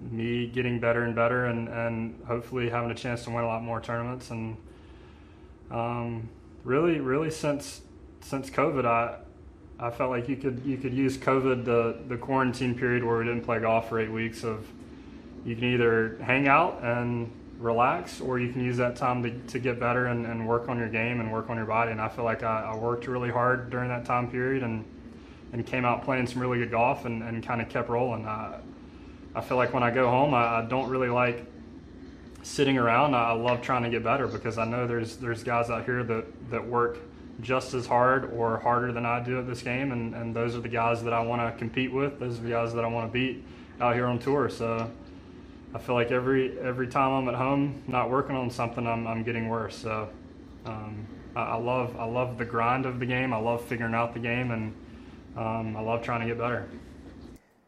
[0.00, 3.62] me getting better and better, and, and hopefully having a chance to win a lot
[3.62, 4.30] more tournaments.
[4.30, 4.56] And
[5.70, 6.28] um,
[6.64, 7.80] really, really since
[8.20, 9.16] since COVID, I
[9.78, 13.24] I felt like you could you could use COVID the the quarantine period where we
[13.24, 14.66] didn't play golf for eight weeks of
[15.44, 19.58] you can either hang out and relax or you can use that time to, to
[19.58, 22.08] get better and, and work on your game and work on your body and I
[22.08, 24.84] feel like I, I worked really hard during that time period and
[25.52, 28.24] and came out playing some really good golf and, and kind of kept rolling.
[28.24, 28.60] I,
[29.34, 31.44] I feel like when I go home, I, I don't really like
[32.42, 33.14] sitting around.
[33.14, 36.50] I love trying to get better because I know there's there's guys out here that,
[36.50, 36.98] that work
[37.40, 40.60] just as hard or harder than I do at this game, and, and those are
[40.60, 42.18] the guys that I want to compete with.
[42.18, 43.44] Those are the guys that I want to beat
[43.80, 44.48] out here on tour.
[44.50, 44.90] So
[45.74, 49.22] I feel like every every time I'm at home not working on something, I'm, I'm
[49.22, 49.76] getting worse.
[49.76, 50.08] So
[50.66, 51.06] um,
[51.36, 53.32] I, I love I love the grind of the game.
[53.32, 54.74] I love figuring out the game, and
[55.36, 56.68] um, I love trying to get better.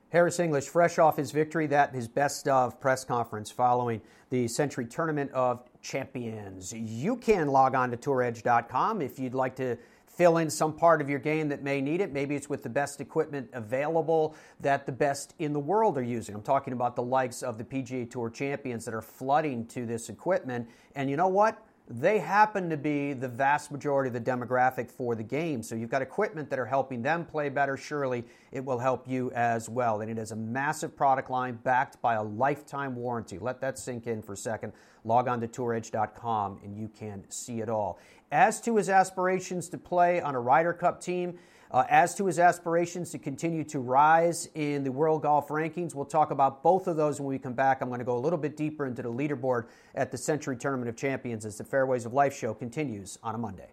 [0.09, 4.85] Harris English, fresh off his victory, that his best of press conference following the Sentry
[4.85, 6.73] Tournament of Champions.
[6.73, 9.79] You can log on to touredge.com if you'd like to
[10.15, 12.13] fill in some part of your game that may need it.
[12.13, 16.35] Maybe it's with the best equipment available that the best in the world are using.
[16.35, 20.09] I'm talking about the likes of the PGA Tour champions that are flooding to this
[20.09, 20.69] equipment.
[20.95, 21.65] And you know what?
[21.89, 25.63] They happen to be the vast majority of the demographic for the game.
[25.63, 27.77] So you've got equipment that are helping them play better.
[27.77, 30.01] Surely it will help you as well.
[30.01, 33.39] And it is a massive product line backed by a lifetime warranty.
[33.39, 34.73] Let that sink in for a second.
[35.05, 37.99] Log on to touredge.com and you can see it all.
[38.31, 41.39] As to his aspirations to play on a Ryder Cup team,
[41.73, 46.05] Uh, as to his aspirations to continue to rise in the world golf rankings, we'll
[46.05, 47.81] talk about both of those when we come back.
[47.81, 50.91] I'm going to go a little bit deeper into the leaderboard at the Sentry Tournament
[50.91, 53.71] of Champions as the Fairways of Life show continues on a Monday.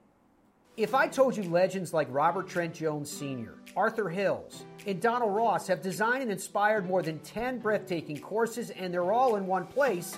[0.78, 5.68] If I told you legends like Robert Trent Jones Sr., Arthur Hills, and Donald Ross
[5.68, 10.18] have designed and inspired more than 10 breathtaking courses and they're all in one place,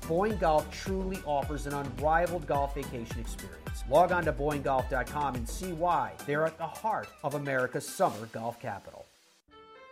[0.07, 3.83] Boyne Golf truly offers an unrivaled golf vacation experience.
[3.89, 8.59] Log on to BoyneGolf.com and see why they're at the heart of America's summer golf
[8.59, 9.05] capital.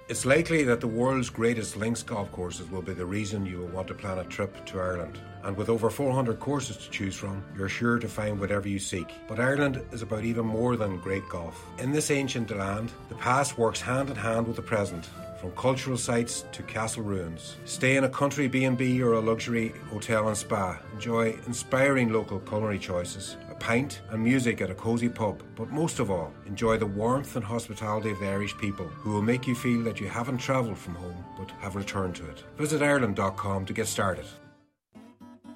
[0.09, 3.67] It's likely that the world's greatest links golf courses will be the reason you will
[3.67, 5.19] want to plan a trip to Ireland.
[5.43, 9.13] And with over 400 courses to choose from, you're sure to find whatever you seek.
[9.27, 11.63] But Ireland is about even more than great golf.
[11.77, 15.07] In this ancient land, the past works hand in hand with the present
[15.39, 17.55] from cultural sites to castle ruins.
[17.65, 20.77] Stay in a country B&B or a luxury hotel and spa.
[20.93, 25.41] Enjoy inspiring local culinary choices, a pint and music at a cosy pub.
[25.55, 29.21] But most of all, enjoy the warmth and hospitality of the Irish people who will
[29.21, 32.43] make you feel that you haven't travelled from home but have returned to it.
[32.57, 34.25] Visit Ireland.com to get started.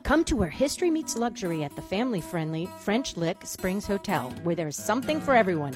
[0.03, 4.53] Come to where history meets luxury at the family friendly French Lick Springs Hotel, where
[4.53, 5.75] there's something for everyone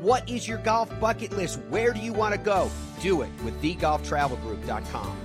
[0.00, 1.58] What is your golf bucket list?
[1.70, 2.70] Where do you want to go?
[3.00, 5.16] Do it with TheGolfTravelGroup.com.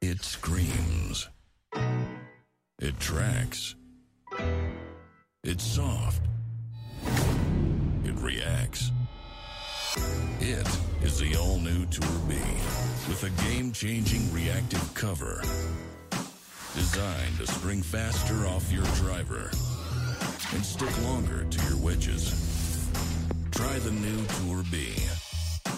[0.00, 1.28] It screams.
[2.80, 3.74] It tracks.
[5.44, 6.22] It's soft.
[8.04, 8.92] It reacts.
[10.40, 10.66] It
[11.02, 12.34] is the all new Tour B
[13.08, 15.42] with a game changing reactive cover
[16.74, 19.50] designed to spring faster off your driver
[20.54, 22.57] and stick longer to your wedges.
[23.58, 24.94] Try the new Tour B,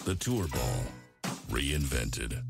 [0.04, 2.42] the Tour Ball, reinvented.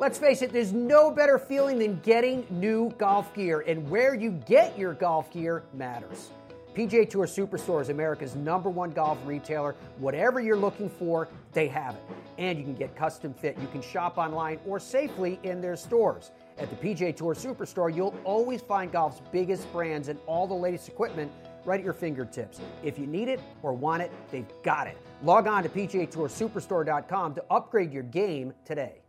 [0.00, 4.32] Let's face it, there's no better feeling than getting new golf gear, and where you
[4.48, 6.32] get your golf gear matters.
[6.74, 9.76] PGA Tour Superstore is America's number one golf retailer.
[9.98, 12.02] Whatever you're looking for, they have it.
[12.36, 13.56] And you can get custom fit.
[13.60, 16.32] You can shop online or safely in their stores.
[16.58, 20.88] At the PGA Tour Superstore, you'll always find golf's biggest brands and all the latest
[20.88, 21.30] equipment
[21.64, 22.60] right at your fingertips.
[22.82, 24.96] If you need it or want it, they've got it.
[25.22, 29.00] Log on to PGATourSuperstore.com to upgrade your game today.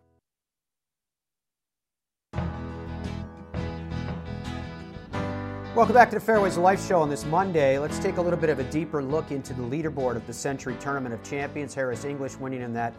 [5.74, 7.80] Welcome back to the Fairways of Life show on this Monday.
[7.80, 10.76] Let's take a little bit of a deeper look into the leaderboard of the Sentry
[10.82, 11.74] Tournament of Champions.
[11.74, 12.93] Harris English winning in that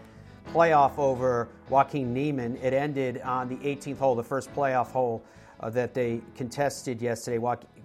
[0.54, 2.56] playoff over Joaquin Niemann.
[2.56, 5.22] It ended on the 18th hole, the first playoff hole
[5.60, 7.36] uh, that they contested yesterday.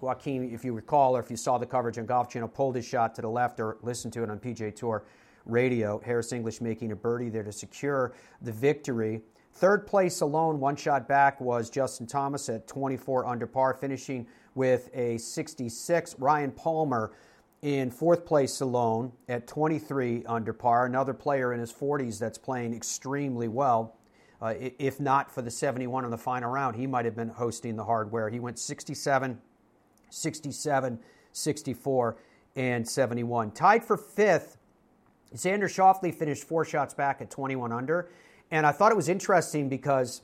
[0.02, 2.86] Joaquin, if you recall or if you saw the coverage on Golf Channel, pulled his
[2.86, 5.04] shot to the left or listened to it on PGA Tour
[5.46, 6.00] radio.
[6.00, 9.22] Harris English making a birdie there to secure the victory.
[9.54, 14.90] Third place alone, one shot back, was Justin Thomas at 24 under par, finishing with
[14.94, 16.16] a 66.
[16.20, 17.14] Ryan Palmer
[17.62, 20.86] in fourth place alone at 23 under par.
[20.86, 23.98] Another player in his 40s that's playing extremely well.
[24.40, 27.76] Uh, if not for the 71 in the final round, he might have been hosting
[27.76, 28.30] the hardware.
[28.30, 29.42] He went 67,
[30.10, 31.00] 67,
[31.32, 32.18] 64,
[32.56, 33.52] and 71.
[33.52, 34.58] Tied for fifth,
[35.36, 38.10] Xander Schauffele finished four shots back at 21 under.
[38.50, 40.22] And I thought it was interesting because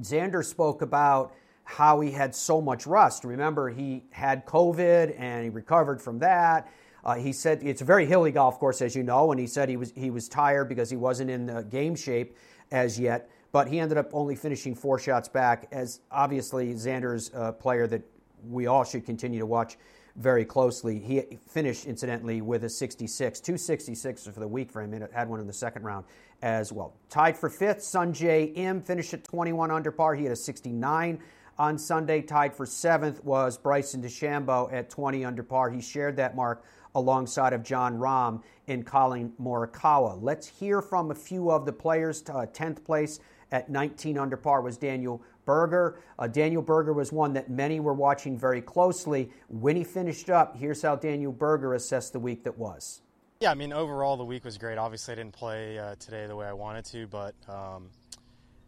[0.00, 1.34] Xander spoke about
[1.64, 3.24] how he had so much rust.
[3.24, 6.70] Remember, he had COVID and he recovered from that.
[7.04, 9.68] Uh, he said it's a very hilly golf course, as you know, and he said
[9.68, 12.36] he was he was tired because he wasn't in the game shape
[12.70, 13.28] as yet.
[13.52, 15.68] but he ended up only finishing four shots back.
[15.70, 18.02] As obviously Xander's a player that
[18.48, 19.76] we all should continue to watch
[20.16, 20.98] very closely.
[20.98, 24.92] He finished, incidentally, with a 66, two 266 for the week for him.
[24.92, 26.04] He had one in the second round
[26.42, 26.94] as well.
[27.10, 30.14] Tied for fifth, Sungjae Im finished at 21 under par.
[30.14, 31.18] He had a 69
[31.58, 32.22] on Sunday.
[32.22, 35.70] Tied for seventh was Bryson DeChambeau at 20 under par.
[35.70, 36.64] He shared that mark
[36.94, 40.16] alongside of Jon Rahm and Collin Morikawa.
[40.20, 42.22] Let's hear from a few of the players.
[42.28, 43.18] Uh, 10th place
[43.50, 46.00] at 19 under par was Daniel Berger.
[46.18, 49.30] Uh, Daniel Berger was one that many were watching very closely.
[49.48, 53.02] When he finished up, here's how Daniel Berger assessed the week that was.
[53.40, 54.78] Yeah, I mean, overall, the week was great.
[54.78, 57.90] Obviously, I didn't play uh, today the way I wanted to, but um,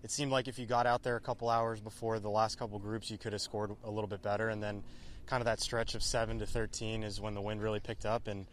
[0.02, 2.78] it seemed like if you got out there a couple hours before the last couple
[2.78, 4.48] groups, you could have scored a little bit better.
[4.48, 4.82] And then,
[5.26, 8.28] kind of that stretch of seven to 13 is when the wind really picked up,
[8.28, 8.46] and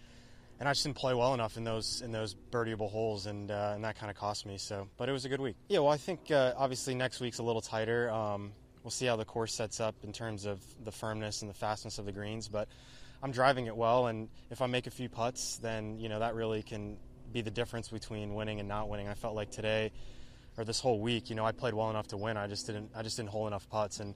[0.60, 3.74] and I just didn't play well enough in those in those birdieable holes, and uh,
[3.76, 4.58] and that kind of cost me.
[4.58, 5.56] So, but it was a good week.
[5.68, 8.10] Yeah, well, I think uh, obviously next week's a little tighter.
[8.10, 11.56] Um, we'll see how the course sets up in terms of the firmness and the
[11.56, 12.68] fastness of the greens, but
[13.22, 16.36] I'm driving it well, and if I make a few putts, then you know that
[16.36, 16.97] really can
[17.32, 19.08] be the difference between winning and not winning.
[19.08, 19.91] I felt like today
[20.58, 22.38] or this whole week, you know, I played well enough to win.
[22.38, 24.14] I just didn't I just didn't hole enough putts and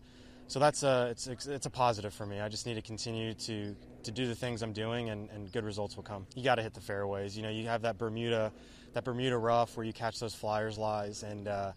[0.48, 2.40] so that's a it's it's a positive for me.
[2.40, 5.66] I just need to continue to to do the things I'm doing, and, and good
[5.66, 6.26] results will come.
[6.36, 7.36] You got to hit the fairways.
[7.36, 8.52] You know, you have that Bermuda
[8.94, 11.72] that Bermuda rough where you catch those flyers lies, and uh,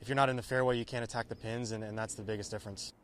[0.00, 2.22] if you're not in the fairway, you can't attack the pins, and, and that's the
[2.22, 2.94] biggest difference.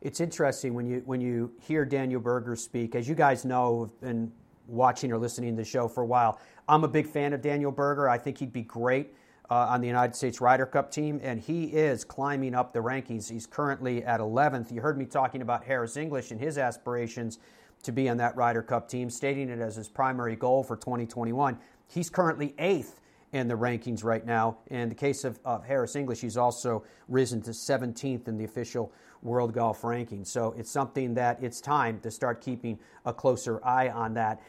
[0.00, 2.96] It's interesting when you when you hear Daniel Berger speak.
[2.96, 4.32] As you guys know, have been
[4.66, 6.40] watching or listening to the show for a while.
[6.68, 8.08] I'm a big fan of Daniel Berger.
[8.08, 9.14] I think he'd be great
[9.50, 13.28] uh, on the United States Ryder Cup team, and he is climbing up the rankings.
[13.28, 14.72] He's currently at 11th.
[14.72, 17.38] You heard me talking about Harris English and his aspirations
[17.82, 21.58] to be on that Ryder Cup team, stating it as his primary goal for 2021.
[21.88, 23.00] He's currently eighth
[23.32, 24.58] in the rankings right now.
[24.68, 28.92] In the case of, of Harris English, he's also risen to 17th in the official
[29.22, 30.28] World Golf Rankings.
[30.28, 34.40] So it's something that it's time to start keeping a closer eye on that.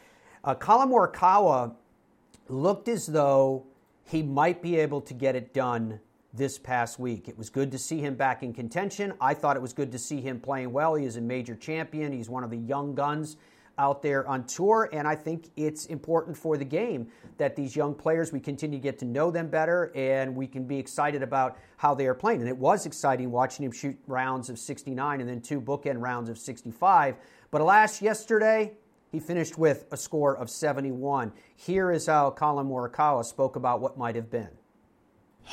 [0.44, 1.74] Uh, Collin Morikawa
[2.48, 3.64] looked as though
[4.04, 6.00] he might be able to get it done
[6.34, 7.28] this past week.
[7.28, 9.12] It was good to see him back in contention.
[9.20, 10.94] I thought it was good to see him playing well.
[10.94, 12.12] He is a major champion.
[12.12, 13.36] He's one of the young guns
[13.78, 17.94] out there on tour, and I think it's important for the game that these young
[17.94, 21.58] players we continue to get to know them better, and we can be excited about
[21.76, 22.40] how they are playing.
[22.40, 26.28] And it was exciting watching him shoot rounds of 69 and then two bookend rounds
[26.28, 27.16] of 65.
[27.50, 28.72] But alas, yesterday
[29.12, 31.32] he finished with a score of 71.
[31.54, 34.48] Here is how Collin Morikawa spoke about what might have been.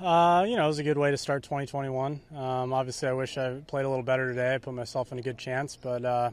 [0.00, 2.20] Uh, you know, it was a good way to start 2021.
[2.34, 4.52] Um, obviously, I wish I played a little better today.
[4.52, 6.30] I put myself in a good chance, but uh,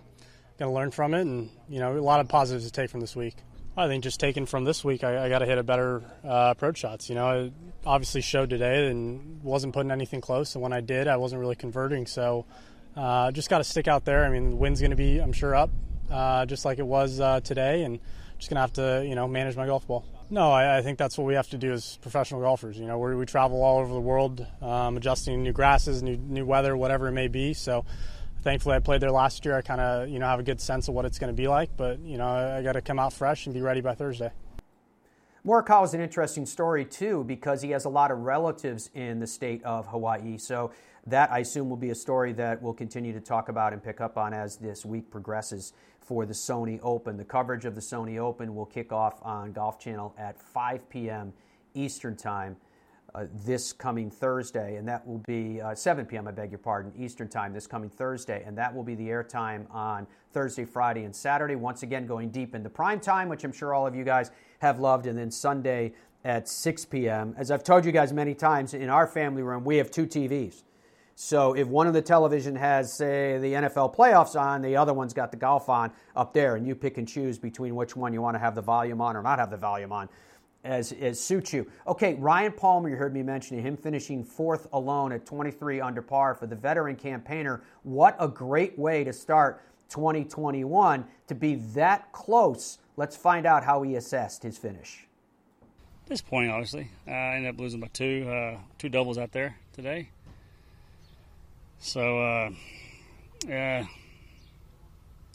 [0.58, 3.00] going to learn from it, and you know, a lot of positives to take from
[3.00, 3.36] this week.
[3.78, 6.54] I think just taking from this week, I, I got to hit a better uh,
[6.58, 7.10] approach shots.
[7.10, 7.52] You know, I
[7.86, 11.56] obviously showed today and wasn't putting anything close, and when I did, I wasn't really
[11.56, 12.08] converting.
[12.08, 12.46] So,
[12.96, 14.26] uh, just got to stick out there.
[14.26, 15.70] I mean, the wind's going to be, I'm sure, up
[16.12, 18.00] uh, just like it was uh, today, and
[18.38, 20.06] just gonna have to you know manage my golf ball.
[20.32, 22.78] No, I, I, think that's what we have to do as professional golfers.
[22.78, 26.76] You know, we travel all over the world, um, adjusting new grasses, new new weather,
[26.78, 27.54] whatever it may be.
[27.54, 27.86] So.
[28.42, 29.58] Thankfully, I played there last year.
[29.58, 31.50] I kind of, you know, have a good sense of what it's going to be
[31.50, 31.76] like.
[31.76, 34.32] But you know, I, I got to come out fresh and be ready by Thursday.
[35.46, 39.28] Morikawa is an interesting story too because he has a lot of relatives in the
[39.28, 40.38] state of Hawaii.
[40.38, 40.72] So
[41.08, 44.02] that I assume will be a story that we'll continue to talk about and pick
[44.02, 45.74] up on as this week progresses
[46.10, 47.18] for the Sony Open.
[47.18, 51.32] The coverage of the Sony Open will kick off on Golf Channel at 5 p.m.
[51.76, 52.58] Eastern Time.
[53.14, 56.28] Uh, this coming Thursday, and that will be uh, 7 p.m.
[56.28, 59.66] I beg your pardon, Eastern Time this coming Thursday, and that will be the airtime
[59.74, 61.56] on Thursday, Friday, and Saturday.
[61.56, 64.30] Once again, going deep into prime time, which I'm sure all of you guys
[64.60, 65.94] have loved, and then Sunday
[66.24, 67.36] at 6 p.m.
[67.38, 70.64] As I've told you guys many times, in our family room we have two TVs.
[71.22, 75.14] So if one of the television has, say, the NFL playoffs on, the other one's
[75.14, 78.22] got the golf on up there, and you pick and choose between which one you
[78.22, 80.08] want to have the volume on or not have the volume on
[80.64, 81.70] as, as suits you.
[81.86, 86.36] Okay, Ryan Palmer, you heard me mentioning him finishing fourth alone at 23 under par
[86.36, 87.64] for the veteran campaigner.
[87.84, 92.78] What a great way to start 2021 to be that close.
[92.96, 95.06] Let's find out how he assessed his finish.
[96.08, 96.90] Disappointing, obviously.
[97.06, 100.12] Uh, I ended up losing by two, uh, two doubles out there today.
[101.80, 102.50] So, uh,
[103.48, 103.86] yeah.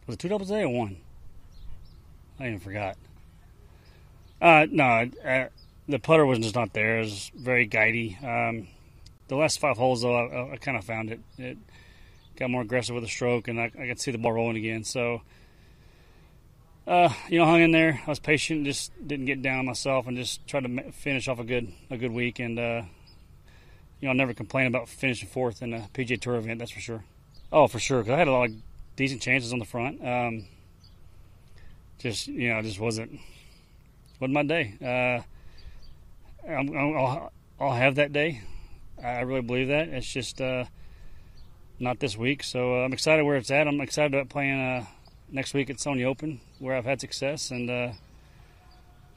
[0.06, 0.98] Was it two doubles today or one?
[2.38, 2.96] I even forgot.
[4.40, 5.46] Uh, no, uh,
[5.88, 6.98] the putter was just not there.
[6.98, 8.22] It was very guidey.
[8.22, 8.68] Um,
[9.28, 11.20] the last five holes, though, I, I kind of found it.
[11.38, 11.56] It
[12.36, 14.84] got more aggressive with the stroke, and I, I could see the ball rolling again.
[14.84, 15.22] So,
[16.86, 18.02] uh, you know, hung in there.
[18.06, 21.44] I was patient, just didn't get down myself, and just tried to finish off a
[21.44, 22.38] good a good week.
[22.38, 22.82] And uh,
[24.04, 26.58] you know, I'll never complain about finishing fourth in a PGA Tour event.
[26.58, 27.04] That's for sure.
[27.50, 28.02] Oh, for sure.
[28.02, 28.56] Cause I had a lot of
[28.96, 30.06] decent chances on the front.
[30.06, 30.44] Um,
[32.00, 33.18] just you know, just wasn't
[34.20, 34.74] wasn't my day.
[34.82, 35.22] Uh,
[36.50, 38.42] i will I'll have that day.
[39.02, 39.88] I really believe that.
[39.88, 40.66] It's just uh,
[41.78, 42.44] not this week.
[42.44, 43.66] So uh, I'm excited where it's at.
[43.66, 44.84] I'm excited about playing uh,
[45.30, 47.92] next week at Sony Open, where I've had success, and uh,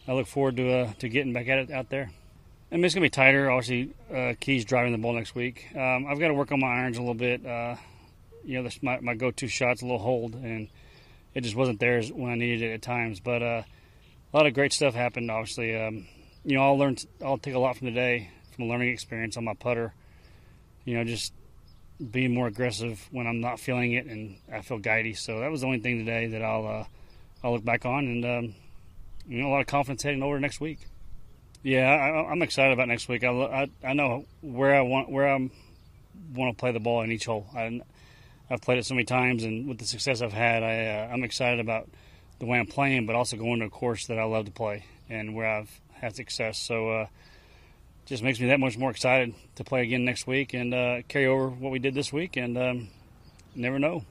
[0.07, 2.09] I look forward to uh, to getting back at it out there.
[2.71, 3.49] I mean, it's gonna be tighter.
[3.49, 5.67] Obviously, uh, Keys driving the ball next week.
[5.75, 7.41] Um, I've got to work on my irons a little bit.
[8.43, 10.69] you know, this, my my go-to shot's a little hold, and
[11.33, 13.19] it just wasn't there when I needed it at times.
[13.19, 13.65] But a
[14.33, 15.31] lot of great stuff happened.
[15.31, 15.75] Obviously.
[15.75, 16.07] Um,
[16.47, 16.95] you know, I'll learn.
[17.23, 19.93] I'll take a lot from today from a learning experience on my putter.
[20.85, 21.33] You know, just
[22.11, 25.17] being more aggressive when I'm not feeling it and I feel guidey.
[25.17, 26.85] So that was the only thing today that I'll uh,
[27.43, 28.55] I'll look back on and um,
[29.27, 30.79] you know a lot of confidence heading over next week.
[31.67, 33.25] Yeah, I, am excited about next week.
[33.25, 35.35] I, I, I know where I want where I
[36.33, 37.45] want to play the ball in each hole.
[37.53, 37.81] I,
[38.49, 41.25] have played it so many times, and with the success I've had, I uh, I'm
[41.25, 41.89] excited about
[42.39, 44.85] the way I'm playing, but also going to a course that I love to play
[45.09, 46.57] and where I've had success.
[46.57, 47.07] So uh,
[48.05, 51.25] just makes me that much more excited to play again next week and uh, carry
[51.25, 52.37] over what we did this week.
[52.37, 52.87] And um,
[53.55, 54.05] never know.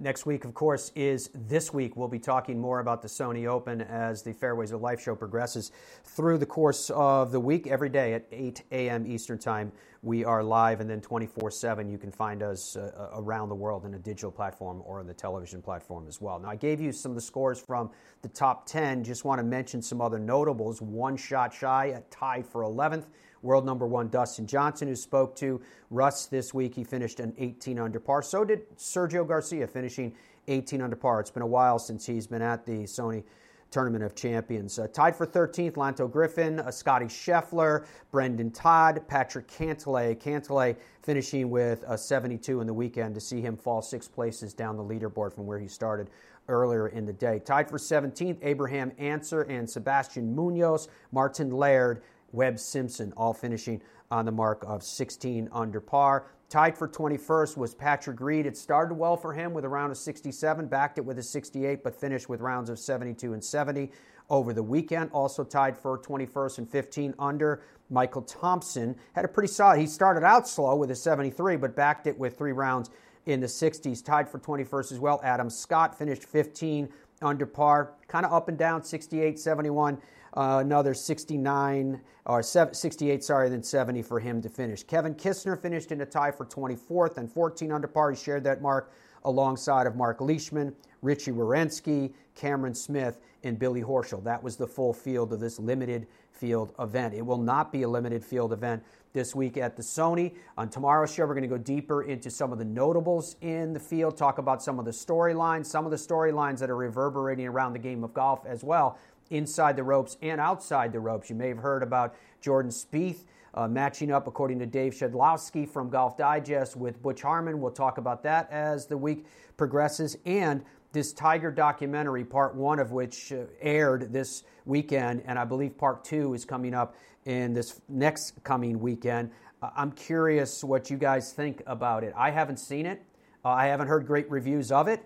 [0.00, 1.96] Next week, of course, is this week.
[1.96, 5.70] We'll be talking more about the Sony Open as the Fairways of Life show progresses
[6.02, 7.68] through the course of the week.
[7.68, 9.06] Every day at 8 a.m.
[9.06, 9.70] Eastern Time,
[10.02, 13.86] we are live, and then 24 7, you can find us uh, around the world
[13.86, 16.40] in a digital platform or on the television platform as well.
[16.40, 17.88] Now, I gave you some of the scores from
[18.22, 19.04] the top 10.
[19.04, 20.82] Just want to mention some other notables.
[20.82, 23.04] One shot shy, a tie for 11th
[23.44, 26.74] world number one Dustin Johnson, who spoke to Russ this week.
[26.74, 28.22] He finished an 18 under par.
[28.22, 30.14] So did Sergio Garcia, finishing
[30.48, 31.20] 18 under par.
[31.20, 33.22] It's been a while since he's been at the Sony
[33.70, 34.78] Tournament of Champions.
[34.78, 40.16] Uh, tied for 13th, Lanto Griffin, uh, Scottie Scheffler, Brendon Todd, Patrick Cantlay.
[40.16, 44.76] Cantlay finishing with a 72 in the weekend to see him fall six places down
[44.76, 46.08] the leaderboard from where he started
[46.48, 47.40] earlier in the day.
[47.44, 52.02] Tied for 17th, Abraham Ancer and Sebastian Munoz, Martin Laird,
[52.34, 53.80] Webb Simpson, all finishing
[54.10, 56.26] on the mark of 16 under par.
[56.48, 58.46] Tied for 21st was Patrick Reed.
[58.46, 61.82] It started well for him with a round of 67, backed it with a 68,
[61.82, 63.90] but finished with rounds of 72 and 70
[64.30, 65.10] over the weekend.
[65.12, 67.62] Also tied for 21st and 15 under.
[67.90, 69.80] Michael Thompson had a pretty solid.
[69.80, 72.90] He started out slow with a 73, but backed it with three rounds
[73.26, 74.04] in the 60s.
[74.04, 75.20] Tied for 21st as well.
[75.24, 76.88] Adam Scott finished 15
[77.24, 79.98] under par, kind of up and down, 68, 71
[80.36, 84.82] uh, another 69 or 68, sorry, then 70 for him to finish.
[84.82, 88.10] Kevin Kisner finished in a tie for 24th and 14 under par.
[88.10, 88.92] He shared that mark
[89.24, 94.24] alongside of Mark Leishman, Richy Werenski, Cameron Smith, and Billy Horschel.
[94.24, 97.14] That was the full field of this limited field event.
[97.14, 98.82] It will not be a limited field event
[99.12, 100.34] this week at the Sony.
[100.58, 103.78] On tomorrow's show, we're going to go deeper into some of the notables in the
[103.78, 107.74] field, talk about some of the storylines, some of the storylines that are reverberating around
[107.74, 108.98] the game of golf as well
[109.30, 111.30] inside the ropes and outside the ropes.
[111.30, 113.24] You may have heard about Jordan Spieth
[113.54, 117.60] uh, matching up, according to Dave Shedloski from Golf Digest, with Butch Harmon.
[117.60, 119.26] We'll talk about that as the week
[119.56, 120.16] progresses.
[120.26, 120.64] And
[120.94, 126.04] this Tiger documentary, part one of which uh, aired this weekend, and I believe part
[126.04, 129.32] two is coming up in this next coming weekend.
[129.60, 132.14] Uh, I'm curious what you guys think about it.
[132.16, 133.02] I haven't seen it,
[133.44, 135.04] uh, I haven't heard great reviews of it,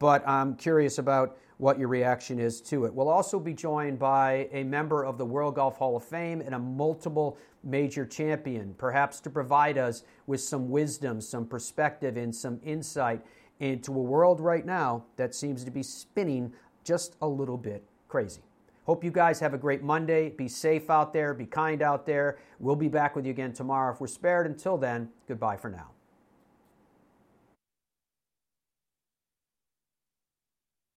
[0.00, 2.92] but I'm curious about what your reaction is to it.
[2.92, 6.56] We'll also be joined by a member of the World Golf Hall of Fame and
[6.56, 12.58] a multiple major champion, perhaps to provide us with some wisdom, some perspective, and some
[12.64, 13.22] insight
[13.60, 16.52] into a world right now that seems to be spinning
[16.82, 18.42] just a little bit crazy.
[18.84, 20.30] Hope you guys have a great Monday.
[20.30, 22.38] Be safe out there, be kind out there.
[22.58, 24.46] We'll be back with you again tomorrow if we're spared.
[24.46, 25.90] Until then, goodbye for now.